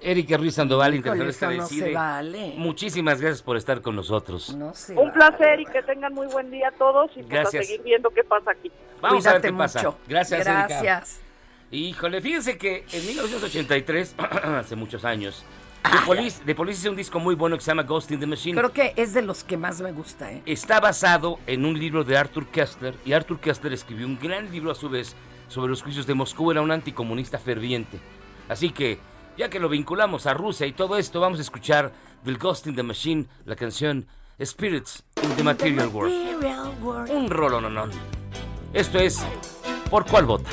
[0.02, 1.26] Erika Ruiz Sandoval, eso del
[1.58, 1.92] no se CIDE.
[1.94, 2.54] vale.
[2.56, 4.54] Muchísimas gracias por estar con nosotros.
[4.56, 4.94] No sé.
[4.96, 7.66] Un placer y que tengan muy buen día a todos y pues, a Gracias.
[7.66, 8.70] seguir viendo qué pasa aquí.
[9.00, 9.78] Vamos a ver Cuídate qué pasa.
[9.80, 9.98] mucho.
[10.08, 10.66] Gracias, Erika.
[10.66, 11.20] Gracias.
[11.70, 14.14] Híjole, fíjense que en 1983,
[14.58, 15.44] hace muchos años,
[15.82, 18.26] The Police, The Police hizo un disco muy bueno que se llama Ghost in the
[18.26, 18.56] Machine.
[18.56, 20.42] Creo que es de los que más me gusta, ¿eh?
[20.46, 24.70] Está basado en un libro de Arthur Kessler y Arthur Kessler escribió un gran libro
[24.70, 25.14] a su vez
[25.48, 27.98] sobre los juicios de Moscú, era un anticomunista ferviente.
[28.48, 28.98] Así que,
[29.36, 31.92] ya que lo vinculamos a Rusia y todo esto, vamos a escuchar
[32.24, 34.06] del Ghost in the Machine la canción
[34.42, 37.10] Spirits in the Material World.
[37.10, 37.88] Un rolo no
[38.72, 39.24] Esto es
[39.90, 40.50] ¿Por cuál vota?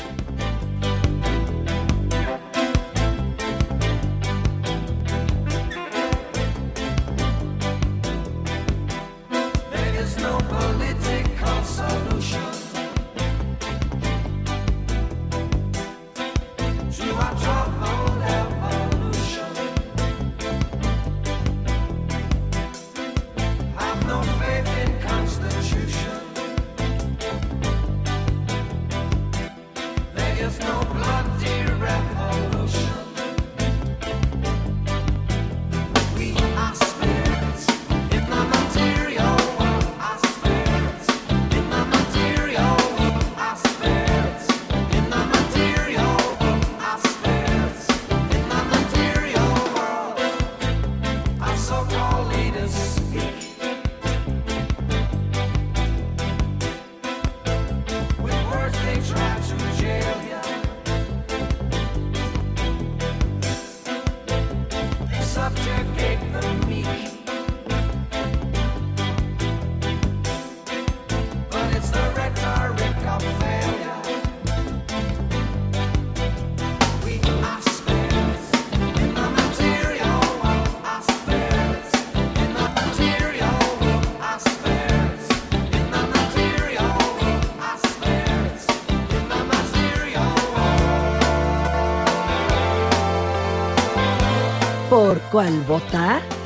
[94.98, 96.37] ¿Por cuál votar?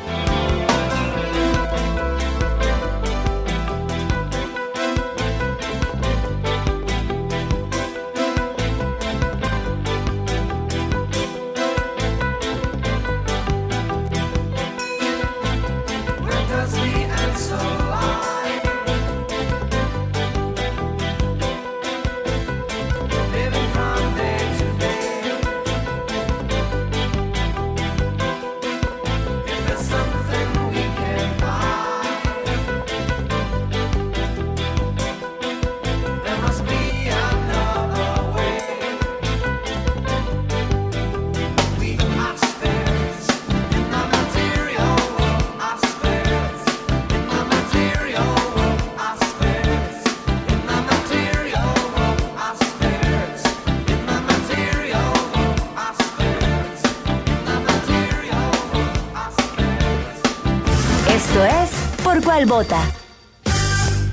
[62.63, 62.77] ¿Por?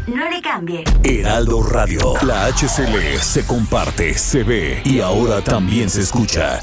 [0.07, 0.85] No le cambie.
[1.05, 2.15] Heraldo Radio.
[2.23, 6.63] La HCL se comparte, se ve y ahora también se escucha.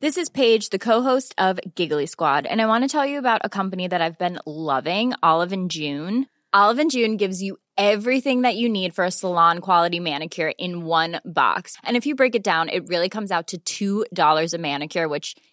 [0.00, 3.42] This is Paige, the co-host of Giggly Squad, and I want to tell you about
[3.44, 6.26] a company that I've been loving, Olive and June.
[6.54, 10.86] Olive and June gives you everything that you need for a salon quality manicure in
[10.86, 11.76] one box.
[11.84, 15.36] And if you break it down, it really comes out to $2 a manicure, which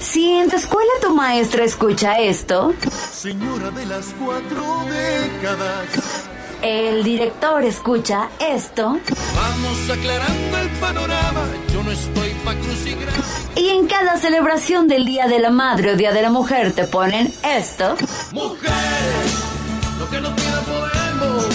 [0.00, 2.74] Si en tu escuela tu maestra escucha esto,
[3.12, 5.86] Señora de las cuatro décadas.
[6.62, 8.98] el director escucha esto,
[9.36, 11.46] Vamos aclarando el panorama.
[11.72, 13.24] Yo no estoy pa' crucigrama.
[13.54, 16.84] y en cada celebración del Día de la Madre o Día de la Mujer te
[16.86, 17.94] ponen esto,
[18.32, 19.34] Mujeres,
[20.00, 21.46] lo que no pida podemos.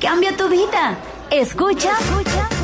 [0.00, 0.98] cambia tu vida.
[1.30, 1.90] Escucha,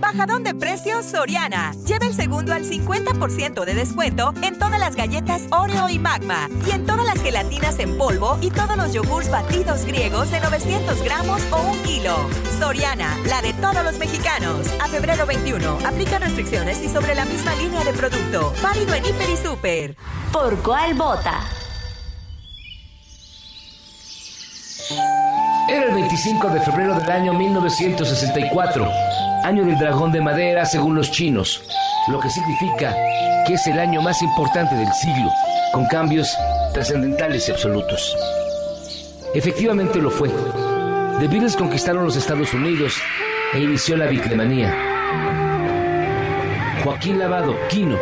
[0.00, 1.72] Bajadón de precios Soriana.
[1.86, 6.48] Lleva el segundo al 50% de descuento en todas las galletas Oreo y Magma.
[6.66, 11.02] Y en todas las gelatinas en polvo y todos los yogurts batidos griegos de 900
[11.02, 12.16] gramos o un kilo.
[12.58, 14.66] Soriana, la de todos los mexicanos.
[14.80, 15.78] A febrero 21.
[15.86, 18.52] Aplica restricciones y sobre la misma línea de producto.
[18.62, 19.96] Válido en Hiper y Super.
[20.32, 21.40] ¿Por cuál vota?
[25.70, 28.88] Era el 25 de febrero del año 1964,
[29.44, 31.62] año del dragón de madera según los chinos,
[32.08, 32.92] lo que significa
[33.46, 35.30] que es el año más importante del siglo,
[35.72, 36.36] con cambios
[36.74, 38.16] trascendentales y absolutos.
[39.32, 40.28] Efectivamente lo fue.
[41.20, 43.00] The Beatles conquistaron los Estados Unidos
[43.54, 44.74] e inició la biclemanía.
[46.82, 47.96] Joaquín Lavado, Quino,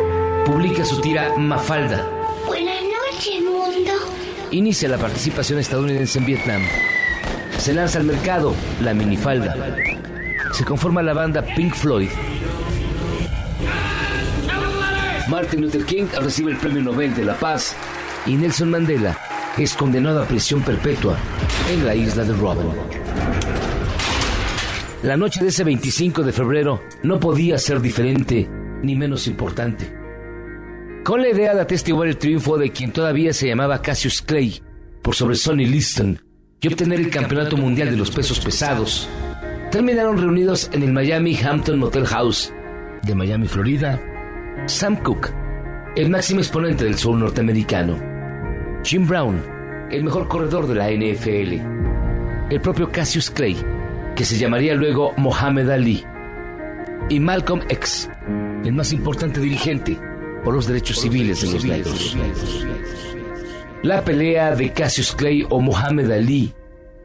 [0.46, 2.02] publica su tira Mafalda.
[2.46, 3.92] Buenas noches, mundo.
[4.52, 6.62] Inicia la participación estadounidense en Vietnam.
[7.58, 9.54] Se lanza al mercado la minifalda.
[10.52, 12.08] Se conforma la banda Pink Floyd.
[15.28, 17.76] Martin Luther King recibe el Premio Nobel de la Paz
[18.26, 19.18] y Nelson Mandela
[19.58, 21.18] es condenado a prisión perpetua
[21.70, 22.68] en la isla de Robben.
[25.02, 28.48] La noche de ese 25 de febrero no podía ser diferente
[28.82, 29.92] ni menos importante.
[31.04, 34.62] Con la idea de atestiguar el triunfo de quien todavía se llamaba Cassius Clay
[35.02, 36.20] por sobre Sonny Liston
[36.60, 39.08] y obtener el campeonato mundial de los pesos pesados,
[39.70, 42.52] terminaron reunidos en el Miami Hampton Motel House
[43.02, 44.00] de Miami, Florida,
[44.66, 45.32] Sam Cooke,
[45.96, 47.98] el máximo exponente del soul norteamericano,
[48.84, 49.40] Jim Brown,
[49.90, 53.56] el mejor corredor de la NFL, el propio Cassius Clay,
[54.16, 56.04] que se llamaría luego Mohamed Ali,
[57.08, 58.10] y Malcolm X,
[58.64, 59.98] el más importante dirigente
[60.44, 62.16] por los derechos civiles de los negros.
[63.82, 66.52] La pelea de Cassius Clay o Mohamed Ali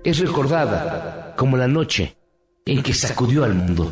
[0.03, 2.17] es recordada como la noche
[2.65, 3.91] en que sacudió al mundo.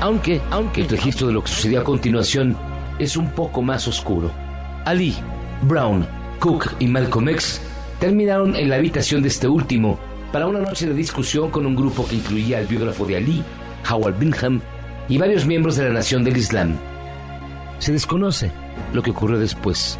[0.00, 2.56] Aunque, aunque el registro de lo que sucedió a continuación
[2.98, 4.30] es un poco más oscuro.
[4.84, 5.14] Ali,
[5.62, 6.06] Brown,
[6.38, 7.60] Cook y Malcolm X
[7.98, 9.98] terminaron en la habitación de este último
[10.32, 13.42] para una noche de discusión con un grupo que incluía al biógrafo de Ali,
[13.90, 14.60] Howard Bingham,
[15.08, 16.76] y varios miembros de la Nación del Islam.
[17.78, 18.50] Se desconoce
[18.92, 19.98] lo que ocurrió después.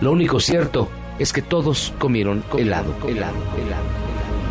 [0.00, 3.84] Lo único cierto es que todos comieron helado, helado, helado.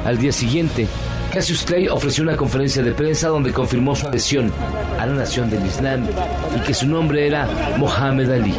[0.05, 0.87] Al día siguiente,
[1.33, 4.53] Cassius Clay ofreció una conferencia de prensa donde confirmó su adhesión
[4.99, 6.05] a la Nación del Islam
[6.55, 8.53] y que su nombre era Mohamed Ali.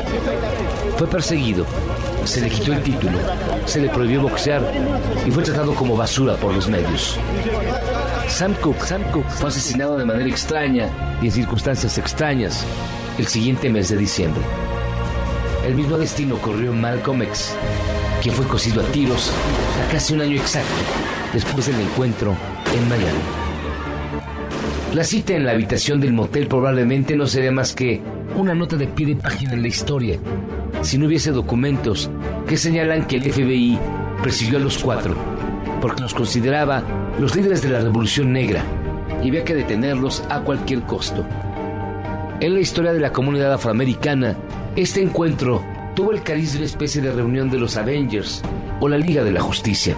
[0.99, 1.65] Fue perseguido,
[2.25, 3.17] se le quitó el título,
[3.65, 4.61] se le prohibió boxear
[5.25, 7.17] y fue tratado como basura por los medios.
[8.27, 10.89] Sam Cooke, Sam fue asesinado de manera extraña
[11.23, 12.65] y en circunstancias extrañas
[13.19, 14.43] el siguiente mes de diciembre.
[15.65, 17.55] El mismo destino ocurrió en Malcolm X,
[18.21, 19.31] quien fue cosido a tiros
[19.81, 20.75] a casi un año exacto
[21.35, 22.35] después del encuentro
[22.75, 23.19] en Miami.
[24.95, 28.01] La cita en la habitación del motel probablemente no sería más que
[28.37, 30.19] una nota de pie de página en la historia,
[30.83, 32.09] si no hubiese documentos
[32.47, 33.79] que señalan que el FBI
[34.23, 35.17] persiguió a los cuatro,
[35.81, 36.83] porque los consideraba
[37.19, 38.63] los líderes de la Revolución Negra
[39.23, 41.27] y había que detenerlos a cualquier costo.
[42.41, 44.37] En la historia de la comunidad afroamericana,
[44.77, 45.65] este encuentro
[45.97, 48.43] tuvo el cariz de una especie de reunión de los Avengers
[48.81, 49.97] o la Liga de la Justicia.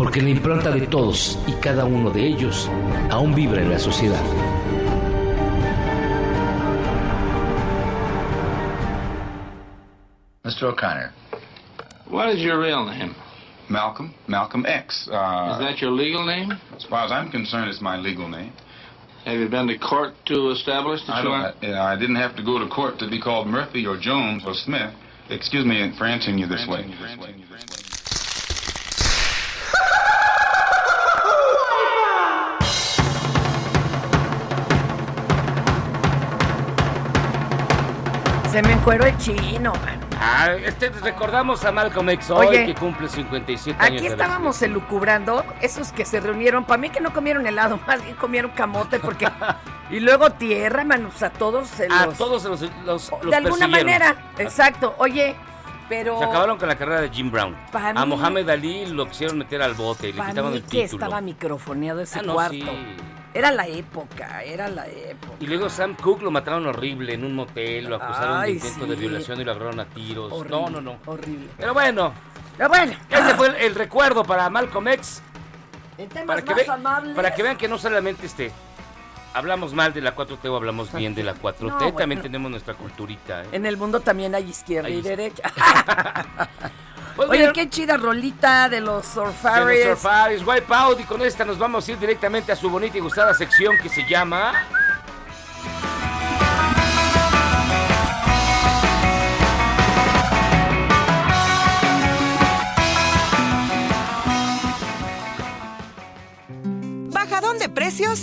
[0.00, 2.70] Porque la impronta de todos y cada uno de ellos
[3.10, 4.22] aún vibra en la sociedad.
[10.42, 10.68] Mr.
[10.68, 11.12] O'Connor.
[12.08, 13.14] What is your real name?
[13.68, 14.14] Malcolm.
[14.26, 15.06] Malcolm X.
[15.06, 16.52] Uh, Is that your legal name?
[16.74, 18.54] As far as I'm concerned, it's my legal name.
[19.26, 21.52] Have you been to court to establish that I, you are?
[21.60, 24.54] I, I didn't have to go to court to be called Murphy or Jones or
[24.54, 24.94] Smith.
[25.28, 26.88] Excuse me for answering you this way.
[38.50, 40.00] Se me encueró el chino, man.
[40.20, 43.98] Ah, este, recordamos a Malcolm X hoy, Oye, que cumple 57 años.
[44.00, 48.16] Aquí estábamos elucubrando, esos que se reunieron, para mí que no comieron helado, más bien
[48.16, 49.28] comieron camote, porque...
[49.90, 52.18] y luego tierra, man, o sea, todos se A los...
[52.18, 54.94] todos los, los, los de alguna manera, exacto.
[54.98, 55.36] Oye,
[55.88, 56.18] pero...
[56.18, 57.56] Se acabaron con la carrera de Jim Brown.
[57.72, 60.82] A Mohamed Ali lo quisieron meter al bote y le Para quitaban mí el que
[60.82, 61.04] título.
[61.04, 62.54] estaba microfoneado ese Ah, no, cuarto.
[62.56, 62.96] sí.
[63.32, 65.34] Era la época, era la época.
[65.38, 68.84] Y luego Sam Cooke lo mataron horrible en un motel, lo acusaron Ay, de intento
[68.84, 68.90] sí.
[68.90, 70.32] de violación y lo agarraron a tiros.
[70.32, 70.96] Horrible, no, no, no.
[71.06, 71.46] Horrible.
[71.56, 72.12] Pero bueno,
[72.56, 75.22] Pero bueno, ese fue el, el recuerdo para Malcolm X.
[75.98, 77.14] en temas Para que, más ve- amables...
[77.16, 78.50] para que vean que no solamente este
[79.32, 81.92] hablamos mal de la 4T o hablamos bien de la 4T, No, bueno.
[81.96, 83.44] también tenemos nuestra culturita.
[83.44, 83.48] ¿eh?
[83.52, 85.44] En el mundo también hay izquierda Hay y derecha.
[87.26, 89.84] Pues Oye, qué chida rolita de los de Surfaris.
[89.84, 93.00] los Surfaris, Wipeout, y con esta nos vamos a ir directamente a su bonita y
[93.00, 94.54] gustada sección que se llama...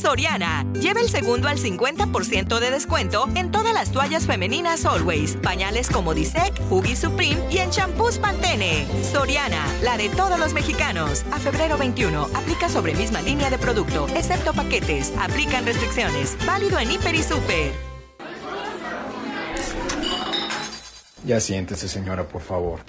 [0.07, 0.65] Soriana.
[0.71, 6.13] Lleva el segundo al 50% de descuento en todas las toallas femeninas Always, pañales como
[6.13, 8.87] Disec, Huggy Supreme y en champús Pantene.
[9.03, 11.25] Soriana, la de todos los mexicanos.
[11.33, 15.11] A febrero 21, aplica sobre misma línea de producto, excepto paquetes.
[15.19, 16.37] Aplican restricciones.
[16.45, 17.73] Válido en Hiper y Super.
[21.25, 22.79] Ya siéntese, señora, por favor.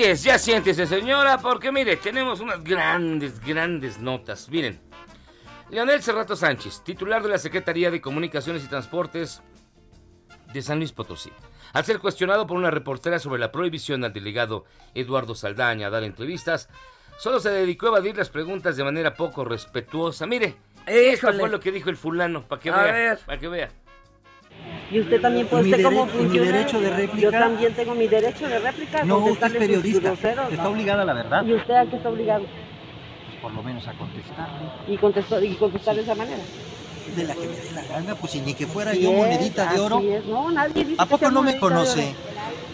[0.00, 4.48] Así es, ya siéntese señora, porque mire, tenemos unas grandes, grandes notas.
[4.48, 4.80] Miren,
[5.68, 9.42] Leonel Cerrato Sánchez, titular de la Secretaría de Comunicaciones y Transportes
[10.54, 11.30] de San Luis Potosí,
[11.74, 16.04] al ser cuestionado por una reportera sobre la prohibición al delegado Eduardo Saldaña a dar
[16.04, 16.70] entrevistas,
[17.18, 20.26] solo se dedicó a evadir las preguntas de manera poco respetuosa.
[20.26, 21.40] Mire, esto Híjole.
[21.40, 23.68] fue lo que dijo el fulano, para que A vea, para que vea.
[24.90, 26.52] Y usted también puede ¿Y mi usted cómo dere- y mi funciona.
[26.52, 27.22] derecho de réplica?
[27.22, 29.04] Yo también tengo mi derecho de réplica.
[29.04, 30.00] No, usted es periodista.
[30.00, 31.44] groseros, Está obligada a la verdad.
[31.46, 32.44] ¿Y usted a qué está obligado?
[32.44, 34.66] Pues por lo menos a contestarle.
[34.88, 36.42] Y, contestó, y contestar de esa manera.
[37.16, 39.72] De la que me dé la gana, pues si ni que fuera yo es, monedita
[39.72, 40.00] de oro.
[40.00, 40.24] es.
[40.26, 42.14] No, nadie dice ¿A poco no me conoce?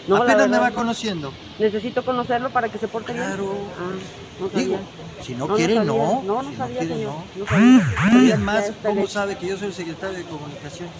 [0.07, 0.75] No, Apenas me va no.
[0.75, 1.33] conociendo.
[1.59, 3.25] Necesito conocerlo para que se porte bien.
[3.25, 3.53] Claro.
[3.79, 4.59] Ah, no.
[4.59, 4.79] Digo,
[5.21, 6.23] si no, No, no quiere, no.
[6.23, 7.13] No, no Si sabía, quiere, señor.
[7.35, 7.45] no.
[7.47, 7.85] Sabía.
[8.31, 10.93] Además, ¿cómo sabe que yo soy el secretario de Comunicaciones?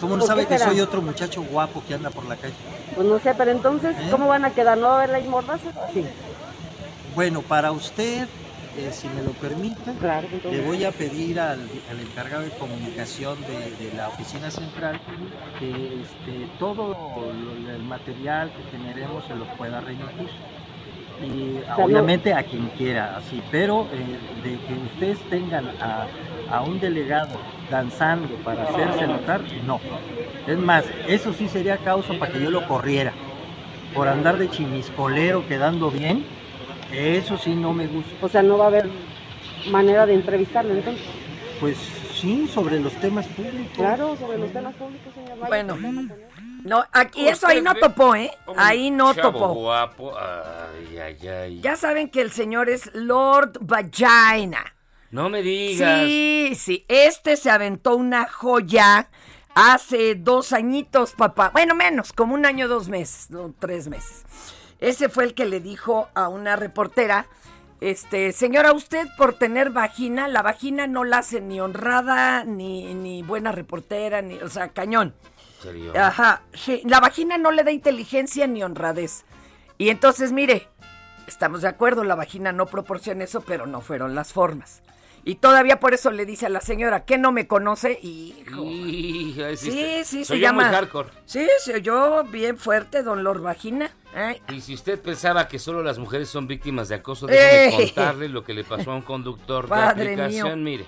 [0.00, 0.70] ¿Cómo no ¿por sabe que será?
[0.70, 2.58] soy otro muchacho guapo que anda por la calle?
[2.94, 4.10] Pues no sé, pero entonces, ¿Eh?
[4.10, 4.76] ¿cómo van a quedar?
[4.78, 5.72] ¿No va a haber ley mordaza?
[5.92, 6.10] Sí.
[7.14, 8.30] Bueno, para usted,
[8.74, 9.92] eh, si me lo permite,
[10.46, 15.02] le voy a pedir al, al encargado de comunicación de, de la oficina central
[15.54, 16.94] que este, todo
[17.32, 20.30] lo- el material que generemos se lo pueda remitir.
[21.18, 26.10] Y obviamente a quien quiera, así, pero eh, de que ustedes tengan a,
[26.50, 27.38] a un delegado
[27.70, 29.80] danzando para hacerse notar, no.
[30.46, 33.12] Es más, eso sí sería causa para que yo lo corriera.
[33.94, 36.24] Por andar de chimiscolero quedando bien,
[36.92, 38.12] eso sí no me gusta.
[38.20, 38.88] O sea, no va a haber
[39.70, 41.04] manera de entrevistarlo entonces.
[41.60, 41.76] Pues
[42.14, 43.76] sí, sobre los temas públicos.
[43.76, 45.48] Claro, sobre los temas públicos, señor.
[45.48, 45.74] Bueno.
[45.74, 46.28] pues, vamos a poner.
[46.64, 48.30] No, aquí eso ahí no topó, ¿eh?
[48.56, 49.54] Ahí no Chavo topó.
[49.54, 51.60] guapo, ay, ay, ay.
[51.60, 54.64] Ya saben que el señor es Lord Vagina.
[55.10, 56.06] No me digas.
[56.06, 59.08] Sí, sí, este se aventó una joya
[59.54, 61.50] hace dos añitos, papá.
[61.50, 64.24] Bueno, menos, como un año, dos meses, no, tres meses.
[64.80, 67.26] Ese fue el que le dijo a una reportera
[67.80, 73.22] Este, señora, usted por tener vagina, la vagina no la hace ni honrada, ni, ni
[73.22, 75.14] buena reportera, ni, o sea, cañón.
[75.62, 75.92] ¿Serio?
[75.96, 79.24] Ajá, sí, la vagina no le da inteligencia ni honradez.
[79.76, 80.68] Y entonces, mire,
[81.28, 84.82] estamos de acuerdo, la vagina no proporciona eso, pero no fueron las formas.
[85.28, 89.56] Y todavía por eso le dice a la señora que no me conoce Hijo, ay,
[89.58, 90.64] Sí, usted- sí, se yo llama.
[90.64, 91.10] muy hardcore.
[91.26, 93.90] Sí, se oyó bien fuerte, don Lord Vagina.
[94.14, 97.32] Ay, Y si usted pensaba que solo las mujeres son víctimas de acoso, ¡Eh!
[97.34, 100.64] déjeme contarle lo que le pasó a un conductor de Padre aplicación.
[100.64, 100.78] mío.
[100.78, 100.86] Mire,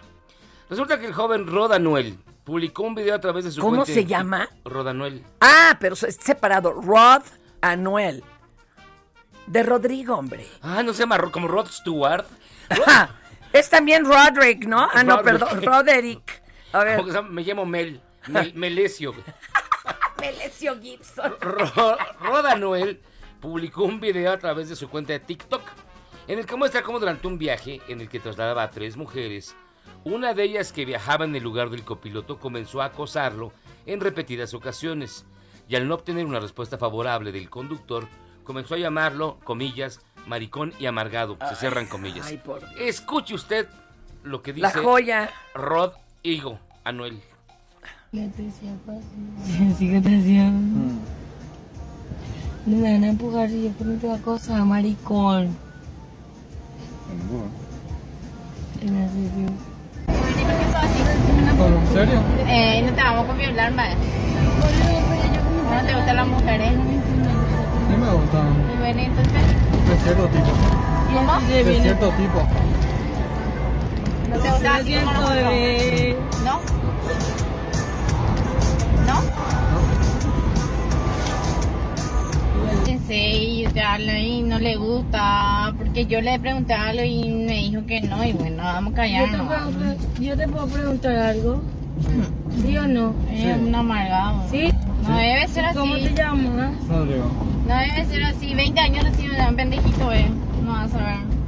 [0.70, 4.49] resulta que el joven Rodanuel publicó un video a través de su ¿Cómo se llama?
[4.64, 5.22] Rodanuel.
[5.43, 6.72] Ah, pero es separado.
[6.72, 7.22] Rod
[7.61, 8.24] Anuel.
[9.47, 10.47] De Rodrigo, hombre.
[10.62, 12.24] Ah, no se llama como Rod Stewart.
[12.86, 13.11] Ah,
[13.53, 14.88] es también Roderick, ¿no?
[14.92, 15.40] Ah, no, Roderick.
[15.48, 16.42] perdón, Roderick.
[16.72, 17.22] A ver.
[17.24, 18.01] Me llamo Mel.
[18.28, 19.14] Mel- Melesio.
[20.20, 21.34] Melesio Gibson.
[21.40, 23.01] Ro- Roda Noel
[23.40, 25.62] publicó un video a través de su cuenta de TikTok
[26.28, 29.57] en el que muestra cómo durante un viaje en el que trasladaba a tres mujeres,
[30.05, 33.53] una de ellas que viajaba en el lugar del copiloto comenzó a acosarlo
[33.86, 35.24] en repetidas ocasiones
[35.68, 38.07] y al no obtener una respuesta favorable del conductor
[38.44, 41.36] comenzó a llamarlo, comillas, maricón y amargado.
[41.48, 42.26] Se cierran comillas.
[42.26, 42.72] Ay, por Dios.
[42.78, 43.68] Escuche usted
[44.22, 45.30] lo que dice La joya.
[45.54, 45.92] Rod
[46.22, 47.20] Higo Anuel.
[48.12, 48.74] Te decía.
[52.66, 55.56] Me van a empujar si yo por otra cosa, maricón.
[58.82, 59.48] En serio.
[61.66, 62.22] ¿En serio?
[62.48, 63.96] Eh, no te vamos a violar, madre.
[65.70, 66.72] ¿No te gustan las mujeres?
[66.72, 68.72] Sí me gustan.
[68.74, 69.42] Y bueno, entonces,
[69.91, 70.47] De cierto tipo.
[71.12, 71.41] ¿cómo?
[71.41, 72.47] De cierto tipo.
[74.28, 75.53] ¿No te gusta así como nosotros?
[76.45, 76.61] ¿No?
[79.07, 79.20] ¿No?
[82.84, 88.01] Pensé habla y no le gusta, porque yo le pregunté algo y me dijo que
[88.03, 89.97] no, y bueno, vamos a callarnos.
[90.20, 91.61] Yo te puedo preguntar algo.
[92.64, 93.14] ¿Sí o no?
[93.32, 94.45] Es un amargado.
[94.51, 94.70] ¿Sí?
[95.09, 95.78] No debe ser así.
[95.78, 96.88] ¿Cómo te llamas?
[96.88, 97.30] Rodrigo.
[97.66, 98.55] No debe ser así.
[98.55, 100.26] 20 años recién un pendejito, eh.
[100.62, 101.40] No vas a ver.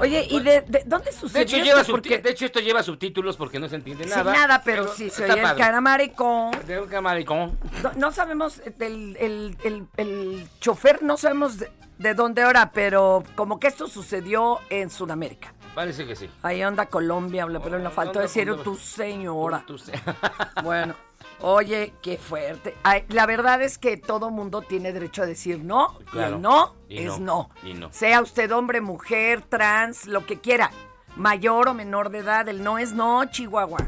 [0.00, 1.64] Oye, ¿y de, de- dónde De sucedió hecho, esto?
[1.66, 4.32] lleva Porque- de hecho, esto lleva subtítulos porque no se entiende Sí, nada.
[4.32, 5.58] nada, pero, sí, se oye el padre.
[5.62, 6.50] cara maricón.
[6.66, 7.56] De un camaricón.
[7.82, 13.22] No, no sabemos, el, el, el, el chofer no sabemos de, de dónde ahora, pero
[13.36, 15.54] como que esto sucedió en Sudamérica.
[15.76, 16.28] Parece que sí.
[16.42, 19.62] Ahí anda Colombia, pero le faltó decir tu señora.
[19.64, 19.92] Tu se-
[20.64, 20.94] Bueno,
[21.40, 22.74] oye, qué fuerte.
[22.82, 26.74] Ay, la verdad es que todo mundo tiene derecho a decir no, y el no
[26.88, 27.68] Y es no, no.
[27.68, 27.92] y no.
[27.92, 30.70] Sea usted hombre, mujer, trans, lo que quiera,
[31.16, 33.78] mayor o menor de edad, el no es no, Chihuahua.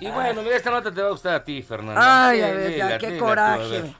[0.00, 2.28] Y bueno, mira, esta nota te va a gustar a ti, Fernanda.
[2.28, 3.68] Ay, a ver, ya, qué léela tú, a coraje.
[3.82, 3.94] ver.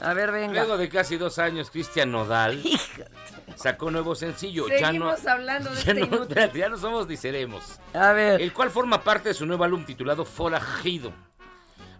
[0.00, 0.52] A ver, venga.
[0.54, 2.62] Luego de casi dos años, Cristian Nodal
[3.56, 4.68] sacó nuevo sencillo.
[4.68, 7.80] ya no, Seguimos hablando de ya este no, ya no somos ni seremos.
[7.94, 8.40] A ver.
[8.40, 11.12] El cual forma parte de su nuevo álbum titulado Forajido.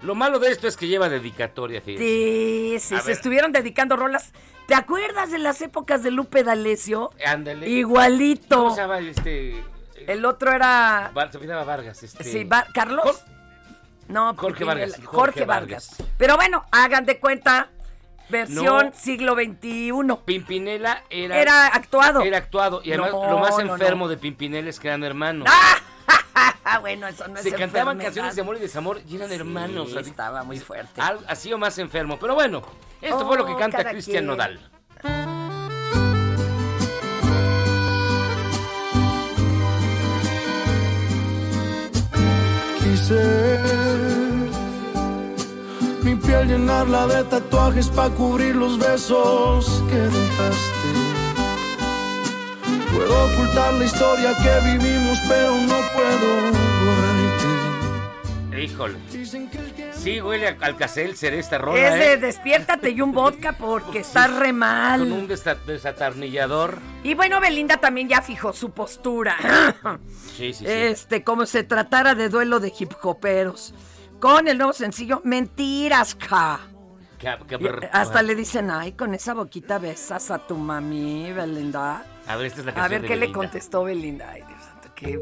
[0.03, 2.05] Lo malo de esto es que lleva dedicatoria, fíjate.
[2.05, 3.17] Sí, sí, A se ver.
[3.17, 4.33] estuvieron dedicando rolas.
[4.67, 7.11] ¿Te acuerdas de las épocas de Lupe D'Alessio?
[7.27, 7.69] Ándale.
[7.69, 8.57] Igualito.
[8.59, 9.65] ¿Cómo se llama este?
[10.07, 11.11] El otro era...
[11.15, 12.03] Bar- se apellidaba Vargas.
[12.03, 12.23] Este...
[12.25, 13.25] Sí, Var- ¿Carlos?
[14.09, 15.97] No, Jorge Vargas, Jorge Jorge Vargas.
[16.17, 17.69] Pero bueno, hagan de cuenta,
[18.31, 18.93] versión No.
[18.95, 19.93] siglo XXI.
[20.25, 21.39] Pimpinela era...
[21.41, 22.23] Era actuado.
[22.23, 22.81] Era actuado.
[22.85, 23.75] Y además, No, lo más no.
[23.75, 25.49] enfermo de Pimpinela es que eran hermanos.
[25.51, 25.77] Ah,
[26.81, 28.05] bueno, eso no es Se cantaban enfermedad.
[28.05, 29.97] canciones de amor y desamor y eran Sí, hermanos.
[29.97, 31.01] así- estaba muy fuerte.
[31.27, 32.19] Así o más enfermo.
[32.21, 32.63] Pero bueno,
[33.01, 34.27] esto fue lo que Oh, canta Cristian.
[34.27, 34.61] Nodal.
[42.79, 43.59] Quise
[46.03, 51.08] mi piel llenarla de tatuajes para cubrir los besos que dejaste.
[52.99, 56.51] Puedo ocultar la historia que vivimos, pero no puedo
[58.51, 58.61] borrarte.
[58.61, 58.99] Híjole.
[59.93, 62.17] Sí, huele a Alcacelser esta rola, Es de ¿eh?
[62.17, 64.99] despiértate y un vodka porque estás re mal.
[64.99, 66.81] Con un desatornillador.
[67.05, 69.37] Y bueno, Belinda también ya fijó su postura.
[70.37, 70.67] Sí, sí, sí.
[70.67, 73.75] Este, como se tratara de duelo de hip hoperos.
[74.19, 76.17] Con el nuevo sencillo Mentiras,
[77.21, 77.27] Y
[77.93, 82.05] hasta le dicen, ay, con esa boquita besas a tu mami, Belinda.
[82.29, 83.39] A ver, esta es la A canción ver de qué le Belinda.
[83.39, 84.31] contestó Belinda.
[84.31, 85.19] Ay, Dios santo, qué...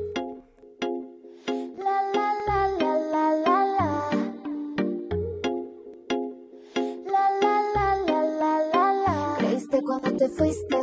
[9.38, 10.78] Creíste cuando te fuiste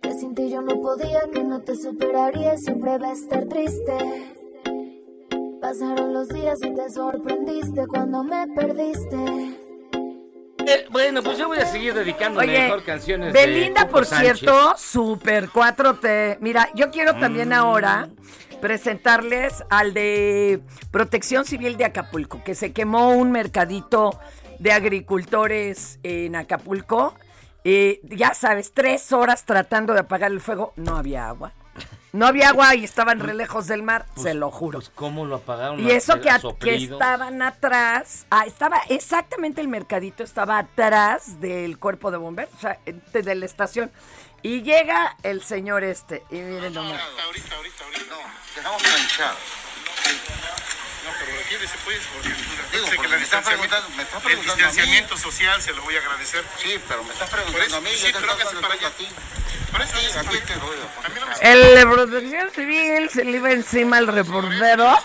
[0.00, 4.32] que sin ti yo no podía, que no te superaría, siempre va a estar triste.
[5.60, 9.65] Pasaron los días y te sorprendiste cuando me perdiste.
[10.66, 14.06] Eh, bueno, pues yo voy a seguir dedicando Oye, mejor canciones de Belinda, Cuco por
[14.06, 14.38] Sánchez.
[14.40, 16.38] cierto, super 4T.
[16.40, 17.52] Mira, yo quiero también Mm.
[17.52, 18.08] ahora
[18.60, 20.60] presentarles al de
[20.90, 24.18] Protección Civil de Acapulco, que se quemó un mercadito
[24.58, 27.14] de agricultores en Acapulco.
[27.64, 31.52] Eh, ya sabes, tres horas tratando de apagar el fuego, no había agua.
[32.12, 34.78] No había agua y estaban re lejos del mar, se lo juro.
[34.78, 35.80] Pues cómo lo apagaron.
[35.80, 42.10] Y eso que, a estaban atrás, ah, estaba exactamente el mercadito, estaba atrás del cuerpo
[42.10, 43.90] de bomberos, o sea, de, de la estación.
[44.42, 47.00] Y llega el señor este, y miren nomás.
[47.24, 48.14] Ahorita, ahorita, ahorita.
[48.14, 49.36] No, dejamos planchado.
[49.36, 50.65] No,
[51.46, 54.52] requiérese pues, porque Digo, que porque la me está distanciamiento, preguntando- me está el preguntando
[54.52, 54.62] a mí.
[54.66, 56.44] distanciamiento social se lo voy a agradecer.
[56.62, 58.90] Sí, pero me estás preguntando eso, a mí, sí, pero hágase para allá.
[58.90, 59.08] preguntando a ti.
[59.72, 60.46] Por eso, Sí, hágase a ti para allá.
[60.46, 60.76] te doy.
[61.04, 64.98] A mí no me El de protección civil se le iba encima al reportero.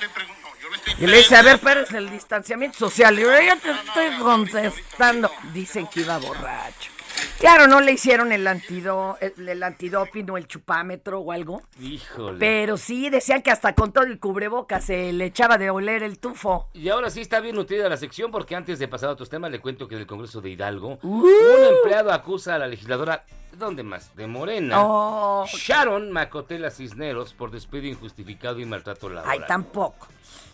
[0.97, 3.17] Y le dice, a ver, pero es el distanciamiento social.
[3.19, 5.31] Y yo, yo te estoy contestando.
[5.53, 6.90] Dicen que iba borracho.
[7.39, 11.61] Claro, no le hicieron el, antido, el, el antidoping o el chupámetro o algo.
[11.79, 12.37] Híjole.
[12.39, 16.19] Pero sí, decían que hasta con todo el cubrebocas se le echaba de oler el
[16.19, 16.69] tufo.
[16.73, 19.51] Y ahora sí está bien nutrida la sección porque antes de pasar a otros temas
[19.51, 21.21] le cuento que en el Congreso de Hidalgo Uh.
[21.25, 23.25] un empleado acusa a la legisladora,
[23.57, 24.15] ¿dónde más?
[24.15, 25.45] De Morena, Oh.
[25.47, 29.39] Sharon Macotela Cisneros por despido injustificado y maltrato laboral.
[29.41, 30.07] Ay, tampoco.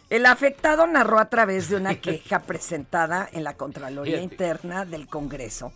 [0.09, 4.21] El afectado narró a través de una queja presentada en la Contraloría.
[4.21, 5.73] Interna del Congreso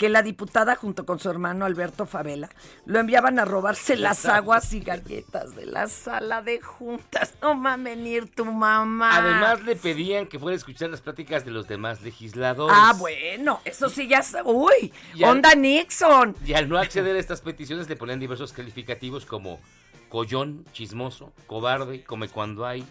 [0.00, 2.48] que la diputada junto con su hermano Alberto Favela
[2.86, 7.34] lo enviaban a robarse las aguas y galletas de la sala de juntas.
[7.42, 9.14] No va a venir tu mamá.
[9.18, 12.74] Además le pedían que fuera a escuchar las pláticas de los demás legisladores.
[12.80, 14.22] Ah, bueno, eso sí ya...
[14.42, 16.34] Uy, Y al- onda Nixon.
[16.46, 19.60] Y al no acceder a estas peticiones le ponían diversos calificativos como
[20.08, 22.86] collón, chismoso, cobarde, come cuando hay,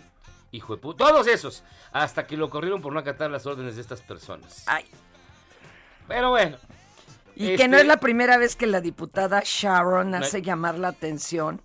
[0.51, 3.81] hijo de puta, todos esos, hasta que lo corrieron por no acatar las órdenes de
[3.81, 4.61] estas personas.
[4.67, 4.85] Ay.
[6.07, 6.57] Pero bueno.
[7.39, 10.89] Y que no este, es la primera vez que la diputada Sharon hace llamar la
[10.89, 11.61] atención,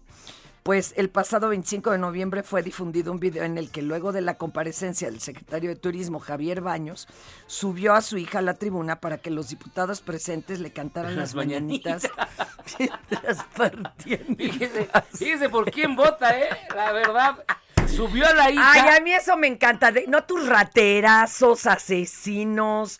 [0.62, 4.20] pues el pasado 25 de noviembre fue difundido un video en el que luego de
[4.20, 7.08] la comparecencia del secretario de Turismo, Javier Baños,
[7.48, 11.30] subió a su hija a la tribuna para que los diputados presentes le cantaran las,
[11.34, 12.08] Las mañanitas.
[12.78, 14.36] mientras partían.
[14.36, 16.48] Fíjese, fíjese por quién vota, ¿eh?
[16.74, 17.44] La verdad.
[17.88, 18.72] Subió a la hija.
[18.72, 19.92] Ay, a mí eso me encanta.
[19.92, 22.98] de- no tus raterazos, asesinos.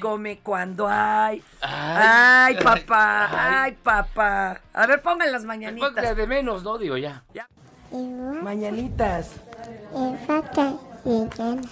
[0.00, 1.42] Come cuando hay.
[1.60, 2.56] Ay, Ay.
[2.62, 3.28] papá.
[3.30, 3.54] Ay.
[3.64, 4.60] Ay, papá.
[4.72, 5.90] A ver, pongan las mañanitas.
[5.92, 6.78] Ponte de menos, ¿no?
[6.78, 7.22] Digo ya.
[8.42, 9.30] Mañanitas.
[10.28, 10.74] Vaca
[11.04, 11.62] gitana.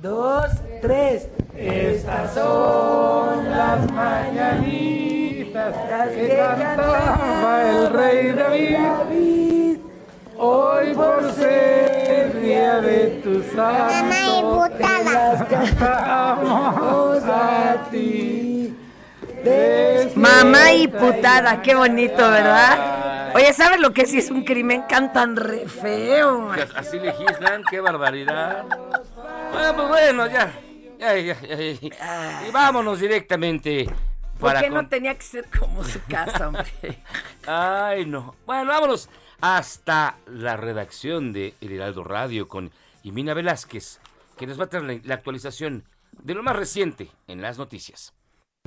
[0.00, 0.46] Dos,
[0.82, 1.28] tres.
[1.56, 5.74] Estas son las mañanitas
[6.14, 9.53] que cantaba el rey David.
[10.36, 18.76] Hoy por ser día de tu santo, te las cantamos a ti.
[20.16, 23.32] Mamá y putada, qué bonito, ¿verdad?
[23.34, 24.82] Oye, ¿sabes lo que sí es un crimen?
[24.88, 26.50] Cantan re feo.
[26.76, 28.64] Así legislan, qué barbaridad.
[29.52, 30.52] Bueno, pues bueno, ya.
[30.98, 32.42] Ya, ya, ya, ya.
[32.48, 33.88] Y vámonos directamente.
[34.38, 36.64] ¿Por qué no con- tenía que ser como su casa, hombre?
[37.46, 38.34] Ay, no.
[38.46, 39.08] Bueno, vámonos
[39.44, 42.70] hasta la redacción de El Heraldo Radio con
[43.02, 44.00] Imina Velázquez,
[44.38, 45.84] que nos va a traer la, la actualización
[46.22, 48.14] de lo más reciente en las noticias.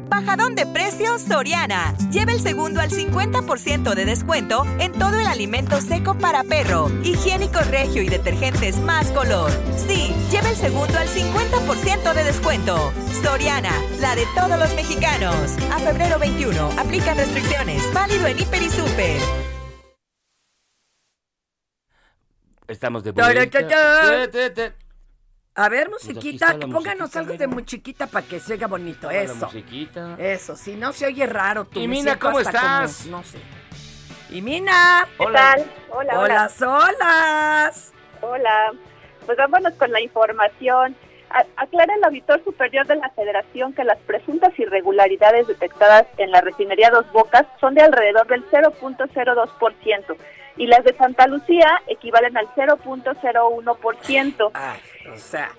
[0.07, 1.95] Bajadón de precios Soriana.
[2.11, 7.59] Lleva el segundo al 50% de descuento en todo el alimento seco para perro, higiénico
[7.61, 9.49] regio y detergentes más color.
[9.75, 12.93] Sí, lleva el segundo al 50% de descuento.
[13.23, 15.57] Soriana, la de todos los mexicanos.
[15.71, 17.81] A febrero 21, aplican restricciones.
[17.95, 19.56] Válido en Hiper y Super.
[22.67, 23.59] Estamos de Ta, vuelta.
[25.59, 27.55] A ver, Pues musiquita, que pónganos musiquita, algo de venga.
[27.55, 29.07] musiquita para que se oiga bonito.
[29.11, 29.45] La Eso.
[29.45, 30.15] musiquita.
[30.19, 31.65] Eso, si no se oye raro.
[31.65, 33.07] Tú Y Mina, ¿cómo como- estás?
[33.07, 33.39] no sé.
[34.29, 35.07] Y Mina.
[35.17, 35.65] ¿Qué tal?
[35.89, 37.91] Hola, Hola, solas.
[38.21, 38.71] Hola.
[39.25, 40.95] Pues vámonos con la información.
[41.31, 46.41] A- aclara el auditor superior de la Federación que las presuntas irregularidades detectadas en la
[46.41, 50.15] refinería Dos Bocas son de alrededor del 0.02%
[50.57, 54.51] y las de Santa Lucía equivalen al 0.01%.
[55.13, 55.51] O sea,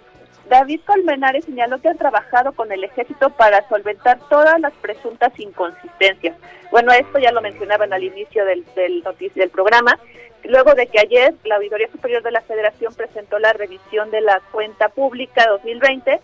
[0.48, 6.36] David Colmenares señaló que han trabajado con el ejército para solventar todas las presuntas inconsistencias.
[6.70, 9.98] Bueno, esto ya lo mencionaban al inicio del, del, del programa.
[10.44, 14.40] Luego de que ayer la Auditoría Superior de la Federación presentó la revisión de la
[14.52, 16.20] cuenta pública 2020,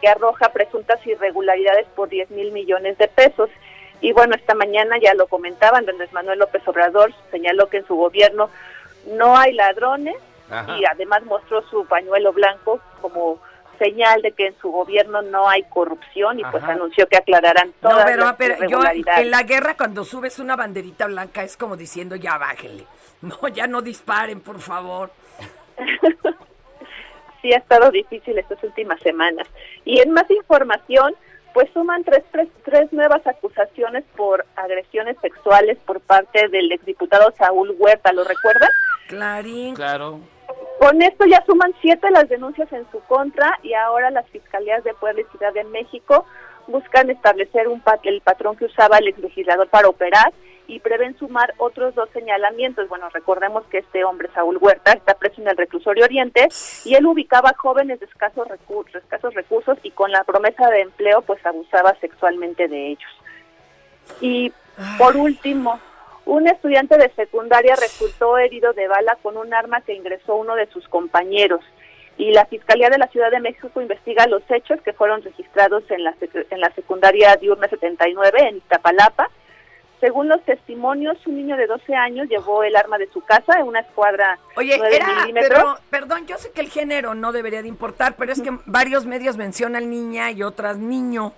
[0.00, 3.50] que arroja presuntas irregularidades por 10 mil millones de pesos.
[4.00, 7.96] Y bueno, esta mañana ya lo comentaban, Andrés Manuel López Obrador señaló que en su
[7.96, 8.48] gobierno
[9.06, 10.16] no hay ladrones
[10.50, 10.76] Ajá.
[10.78, 13.40] y además mostró su pañuelo blanco como
[13.78, 17.90] señal de que en su gobierno no hay corrupción y pues anunció que aclararán No,
[17.90, 19.20] todas pero, las pero yo irregularidades.
[19.22, 22.86] en la guerra cuando subes una banderita blanca es como diciendo ya bájenle.
[23.20, 25.10] No, ya no disparen, por favor.
[27.42, 29.46] sí ha estado difícil estas últimas semanas.
[29.84, 31.14] Y en más información,
[31.58, 37.74] pues suman tres, tres, tres nuevas acusaciones por agresiones sexuales por parte del exdiputado Saúl
[37.76, 38.68] Huerta, ¿lo recuerdan?
[39.08, 39.74] Clarín.
[39.74, 40.20] Claro.
[40.78, 44.94] Con esto ya suman siete las denuncias en su contra y ahora las fiscalías de
[44.94, 46.26] Puebla y Ciudad de México
[46.68, 50.32] buscan establecer un pat- el patrón que usaba el exlegislador para operar
[50.68, 52.88] y prevén sumar otros dos señalamientos.
[52.88, 56.46] Bueno, recordemos que este hombre, Saúl Huerta, está preso en el reclusorio Oriente
[56.84, 61.22] y él ubicaba jóvenes de escasos, recu- escasos recursos y con la promesa de empleo
[61.22, 63.10] pues abusaba sexualmente de ellos.
[64.20, 64.52] Y
[64.98, 65.80] por último,
[66.26, 70.66] un estudiante de secundaria resultó herido de bala con un arma que ingresó uno de
[70.66, 71.60] sus compañeros.
[72.18, 76.02] Y la Fiscalía de la Ciudad de México investiga los hechos que fueron registrados en
[76.04, 79.30] la, sec- en la secundaria diurna 79 en Iztapalapa.
[80.00, 83.66] Según los testimonios, un niño de 12 años llevó el arma de su casa en
[83.66, 87.68] una escuadra Oye, 9 era, pero, perdón, yo sé que el género no debería de
[87.68, 91.32] importar, pero es que varios medios mencionan niña y otras niño.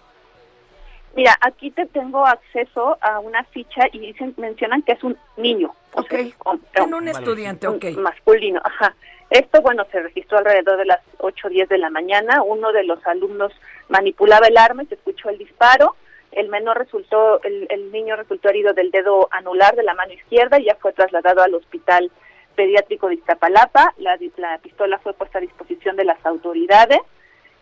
[1.17, 5.75] Mira, aquí te tengo acceso a una ficha y dicen mencionan que es un niño.
[5.93, 7.85] o sea, hom- En un estudiante, ok.
[7.99, 8.95] Masculino, ajá.
[9.29, 12.43] Esto, bueno, se registró alrededor de las 8 o 10 de la mañana.
[12.43, 13.53] Uno de los alumnos
[13.89, 15.97] manipulaba el arma y se escuchó el disparo.
[16.33, 20.59] El menor resultó, el, el niño resultó herido del dedo anular de la mano izquierda
[20.59, 22.11] y ya fue trasladado al hospital
[22.55, 23.95] pediátrico de Iztapalapa.
[23.99, 27.01] La, la pistola fue puesta a disposición de las autoridades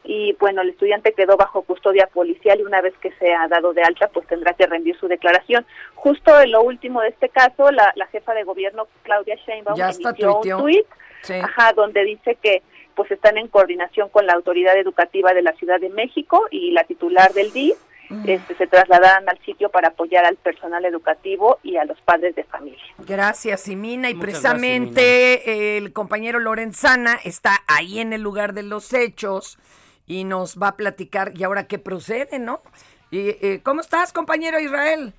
[0.04, 3.82] y bueno, el estudiante quedó bajo custodia policial y una vez que sea dado de
[3.82, 5.66] alta, pues tendrá que rendir su declaración.
[5.94, 9.90] Justo en lo último de este caso, la, la jefa de gobierno, Claudia Sheinbaum, Ya
[9.90, 10.86] emitió un tuit,
[11.22, 11.34] Sí.
[11.34, 12.62] ajá, donde dice que
[12.94, 16.84] pues están en coordinación con la autoridad educativa de la Ciudad de México y la
[16.84, 17.76] titular del DIF,
[18.24, 22.44] este, se trasladarán al sitio para apoyar al personal educativo y a los padres de
[22.44, 22.82] familia.
[23.06, 24.10] Gracias, Simina.
[24.10, 29.58] Y Muchas precisamente el compañero Lorenzana está ahí en el lugar de los hechos
[30.06, 32.62] y nos va a platicar y ahora qué procede, ¿no?
[33.10, 35.12] Y, eh, ¿Cómo estás, compañero Israel?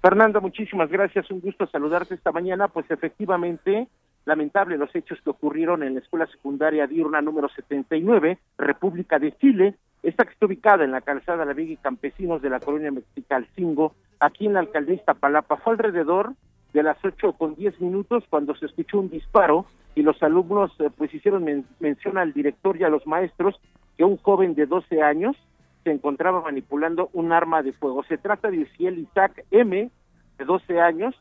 [0.00, 1.30] Fernando, muchísimas gracias.
[1.30, 2.68] Un gusto saludarte esta mañana.
[2.68, 3.88] Pues efectivamente,
[4.24, 9.74] lamentable los hechos que ocurrieron en la escuela secundaria diurna número 79, República de Chile.
[10.02, 13.94] Esta que está ubicada en la calzada La Viga y Campesinos de la colonia Mexicalcingo,
[14.20, 15.56] aquí en la alcaldía Iztapalapa.
[15.56, 16.32] Fue alrededor
[16.72, 20.90] de las 8 con 10 minutos cuando se escuchó un disparo y los alumnos eh,
[20.96, 23.58] pues hicieron men- mención al director y a los maestros
[23.96, 25.36] que un joven de 12 años
[25.84, 28.04] se encontraba manipulando un arma de fuego.
[28.04, 29.90] Se trata de Uciel Isaac M,
[30.38, 31.14] de 12 años,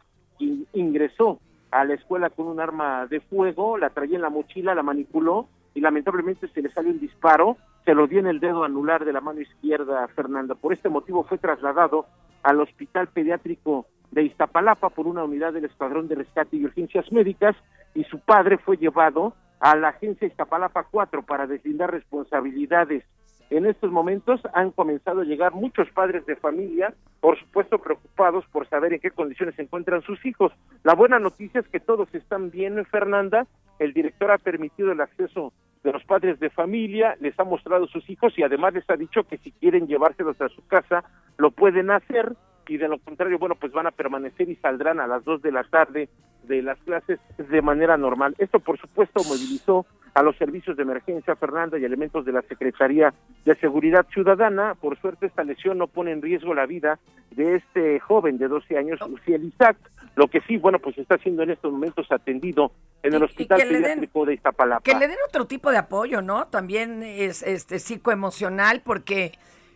[0.74, 1.40] ingresó
[1.72, 5.48] a la escuela con un arma de fuego, la traía en la mochila, la manipuló
[5.74, 9.14] y lamentablemente se le salió un disparo, se lo dio en el dedo anular de
[9.14, 10.56] la mano izquierda, Fernanda.
[10.56, 12.08] Por este motivo fue trasladado
[12.42, 17.56] al Hospital Pediátrico de Iztapalapa por una unidad del Escuadrón de Rescate y Urgencias Médicas
[17.94, 23.04] y su padre fue llevado a la agencia Iztapalapa 4 para deslindar responsabilidades.
[23.52, 28.68] En estos momentos han comenzado a llegar muchos padres de familia, por supuesto preocupados por
[28.68, 30.52] saber en qué condiciones se encuentran sus hijos.
[30.84, 33.46] La buena noticia es que todos están bien, Fernanda.
[33.78, 35.54] El director ha permitido el acceso
[35.86, 39.24] de los padres de familia, les ha mostrado sus hijos y además les ha dicho
[39.24, 41.04] que si quieren llevárselos a su casa,
[41.38, 42.34] lo pueden hacer
[42.68, 45.52] y de lo contrario, bueno, pues van a permanecer y saldrán a las dos de
[45.52, 46.10] la tarde
[46.48, 48.34] de las clases de manera normal.
[48.40, 49.86] Esto, por supuesto, movilizó
[50.16, 53.14] a los servicios de emergencia, Fernanda, y elementos de la Secretaría
[53.44, 54.74] de Seguridad Ciudadana.
[54.76, 56.98] Por suerte, esta lesión no pone en riesgo la vida
[57.32, 59.78] de este joven de 12 años, Luciel Isaac.
[60.16, 62.72] Lo que sí, bueno, pues está siendo en estos momentos atendido
[63.04, 64.82] en el Hospital den- Pediátrico de Iztapalapa.
[64.84, 66.48] Que le den otro tipo de apoyo, ¿no?
[66.48, 69.34] También es este psicoemocional porque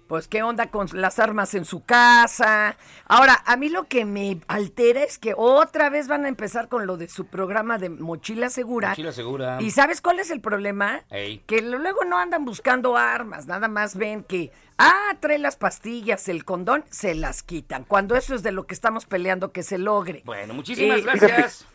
[0.10, 2.76] pues qué onda con las armas en su casa.
[3.06, 6.88] Ahora, a mí lo que me altera es que otra vez van a empezar con
[6.88, 8.90] lo de su programa de mochila segura.
[8.90, 9.62] Mochila segura.
[9.62, 11.04] ¿Y sabes cuál es el problema?
[11.12, 11.44] Ey.
[11.46, 16.44] Que luego no andan buscando armas, nada más ven que, ah, trae las pastillas, el
[16.44, 17.84] condón, se las quitan.
[17.84, 20.24] Cuando eso es de lo que estamos peleando que se logre.
[20.26, 21.68] Bueno, muchísimas gracias.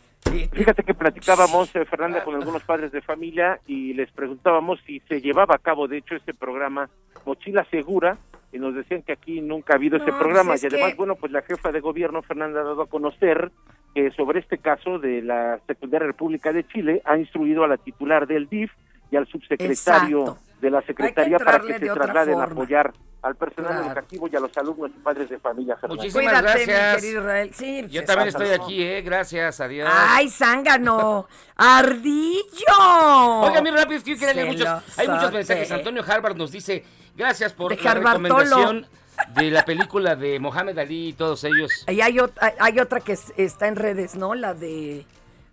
[0.52, 5.20] Fíjate que platicábamos, eh, Fernanda, con algunos padres de familia y les preguntábamos si se
[5.20, 6.88] llevaba a cabo, de hecho, este programa
[7.24, 8.16] Mochila Segura,
[8.52, 10.52] y nos decían que aquí nunca ha habido ese programa.
[10.52, 13.50] pues y además, que- bueno, pues la jefa de gobierno, Fernanda, ha dado a conocer
[13.94, 18.26] que sobre este caso de la Secundaria República de Chile ha instruido a la titular
[18.26, 18.70] del DIF
[19.10, 20.38] y al subsecretario Exacto.
[20.60, 22.92] de la Secretaría para que se trasladen a apoyar
[23.24, 23.86] al personal Claro.
[23.86, 25.76] educativo y a los alumnos y padres de familia.
[25.76, 26.02] Fernando.
[26.02, 27.00] Muchísimas Cuídate, mi gracias.
[27.02, 27.50] querido Israel.
[27.54, 29.02] Sí, Yo se también estoy aquí, ¿eh?
[29.02, 29.90] Gracias, adiós.
[29.90, 31.26] ¡Ay, zángano!
[31.56, 33.40] ¡Ardillo!
[33.42, 35.70] Oiga, mi rápido, es que yo quería leer muchos, hay muchos mensajes.
[35.72, 36.84] Antonio Harvard nos dice,
[37.16, 38.86] gracias por De la recomendación
[39.34, 41.70] de la película de Mohamed Ali y todos ellos.
[41.88, 44.34] Y hay, hay- hay otra que es- está en redes, ¿no?
[44.34, 45.06] La de...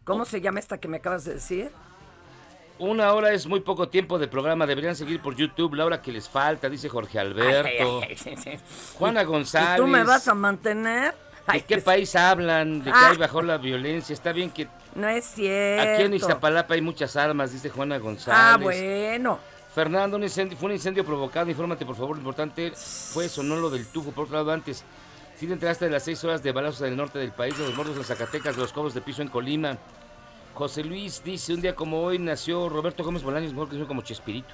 [0.03, 1.72] ¿Cómo se llama esta que me acabas de decir?
[2.82, 6.11] Una hora es muy poco tiempo de programa, deberían seguir por YouTube, la hora que
[6.11, 7.99] les falta, dice Jorge Alberto.
[8.01, 8.51] Ay, ay, ay, sí, sí.
[8.97, 9.75] Juana ¿Y González.
[9.77, 11.11] tú me vas a mantener?
[11.13, 12.79] ¿De Ay, qué país hablan?
[12.79, 13.09] ¿De que Ah.
[13.11, 14.13] hay bajo la violencia?
[14.13, 15.91] Está bien que No es cierto.
[15.93, 18.39] aquí en Iztapalapa hay muchas armas, dice Juana González.
[18.41, 19.38] Ah, bueno.
[19.75, 23.57] Fernando, un incendio, fue un incendio provocado, infórmate por favor, lo importante fue eso, no
[23.57, 24.11] lo del tufo.
[24.11, 24.84] Por otro lado, antes,
[25.38, 27.75] si te enteraste de las seis horas de balazos del norte del país, de los
[27.75, 29.77] muertos en Zacatecas, de los cobros de piso en Colima.
[30.53, 34.53] José Luis dice, un día como hoy nació Roberto Gómez Bolaños, mejor conocido como Chespirito.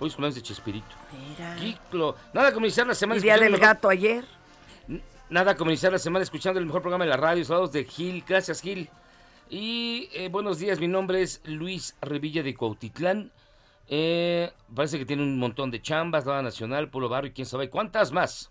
[0.00, 0.86] Hoy es cumpleaños de Chespirito.
[1.12, 1.56] Mira.
[1.56, 2.16] Kiklo.
[2.32, 4.24] Nada como iniciar la semana Y día del mejor- gato ayer.
[5.30, 7.44] Nada como iniciar la semana escuchando el mejor programa de la radio.
[7.44, 8.24] Saludos de Gil.
[8.26, 8.88] Gracias, Gil.
[9.50, 13.30] Y eh, buenos días, mi nombre es Luis Revilla de Cuautitlán.
[13.88, 17.68] Eh, parece que tiene un montón de chambas, Nada Nacional, Pueblo Barrio y quién sabe
[17.68, 18.50] cuántas más.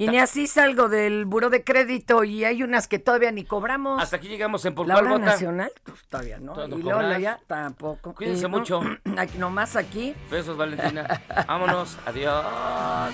[0.00, 4.00] Y ni así salgo del buro de crédito y hay unas que todavía ni cobramos.
[4.00, 5.26] Hasta aquí llegamos en Por la Cuál hora Vota.
[5.26, 6.52] nacional, pues todavía no.
[6.52, 7.20] Todavía no y luego la cobras.
[7.22, 8.14] ya tampoco.
[8.14, 8.80] Cuídense no- mucho.
[9.18, 10.14] Aquí, nomás aquí.
[10.30, 11.20] Besos, Valentina.
[11.48, 11.98] Vámonos.
[12.06, 13.12] Adiós.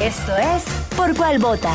[0.00, 0.64] Esto es
[0.96, 1.74] Por Cuál Vota.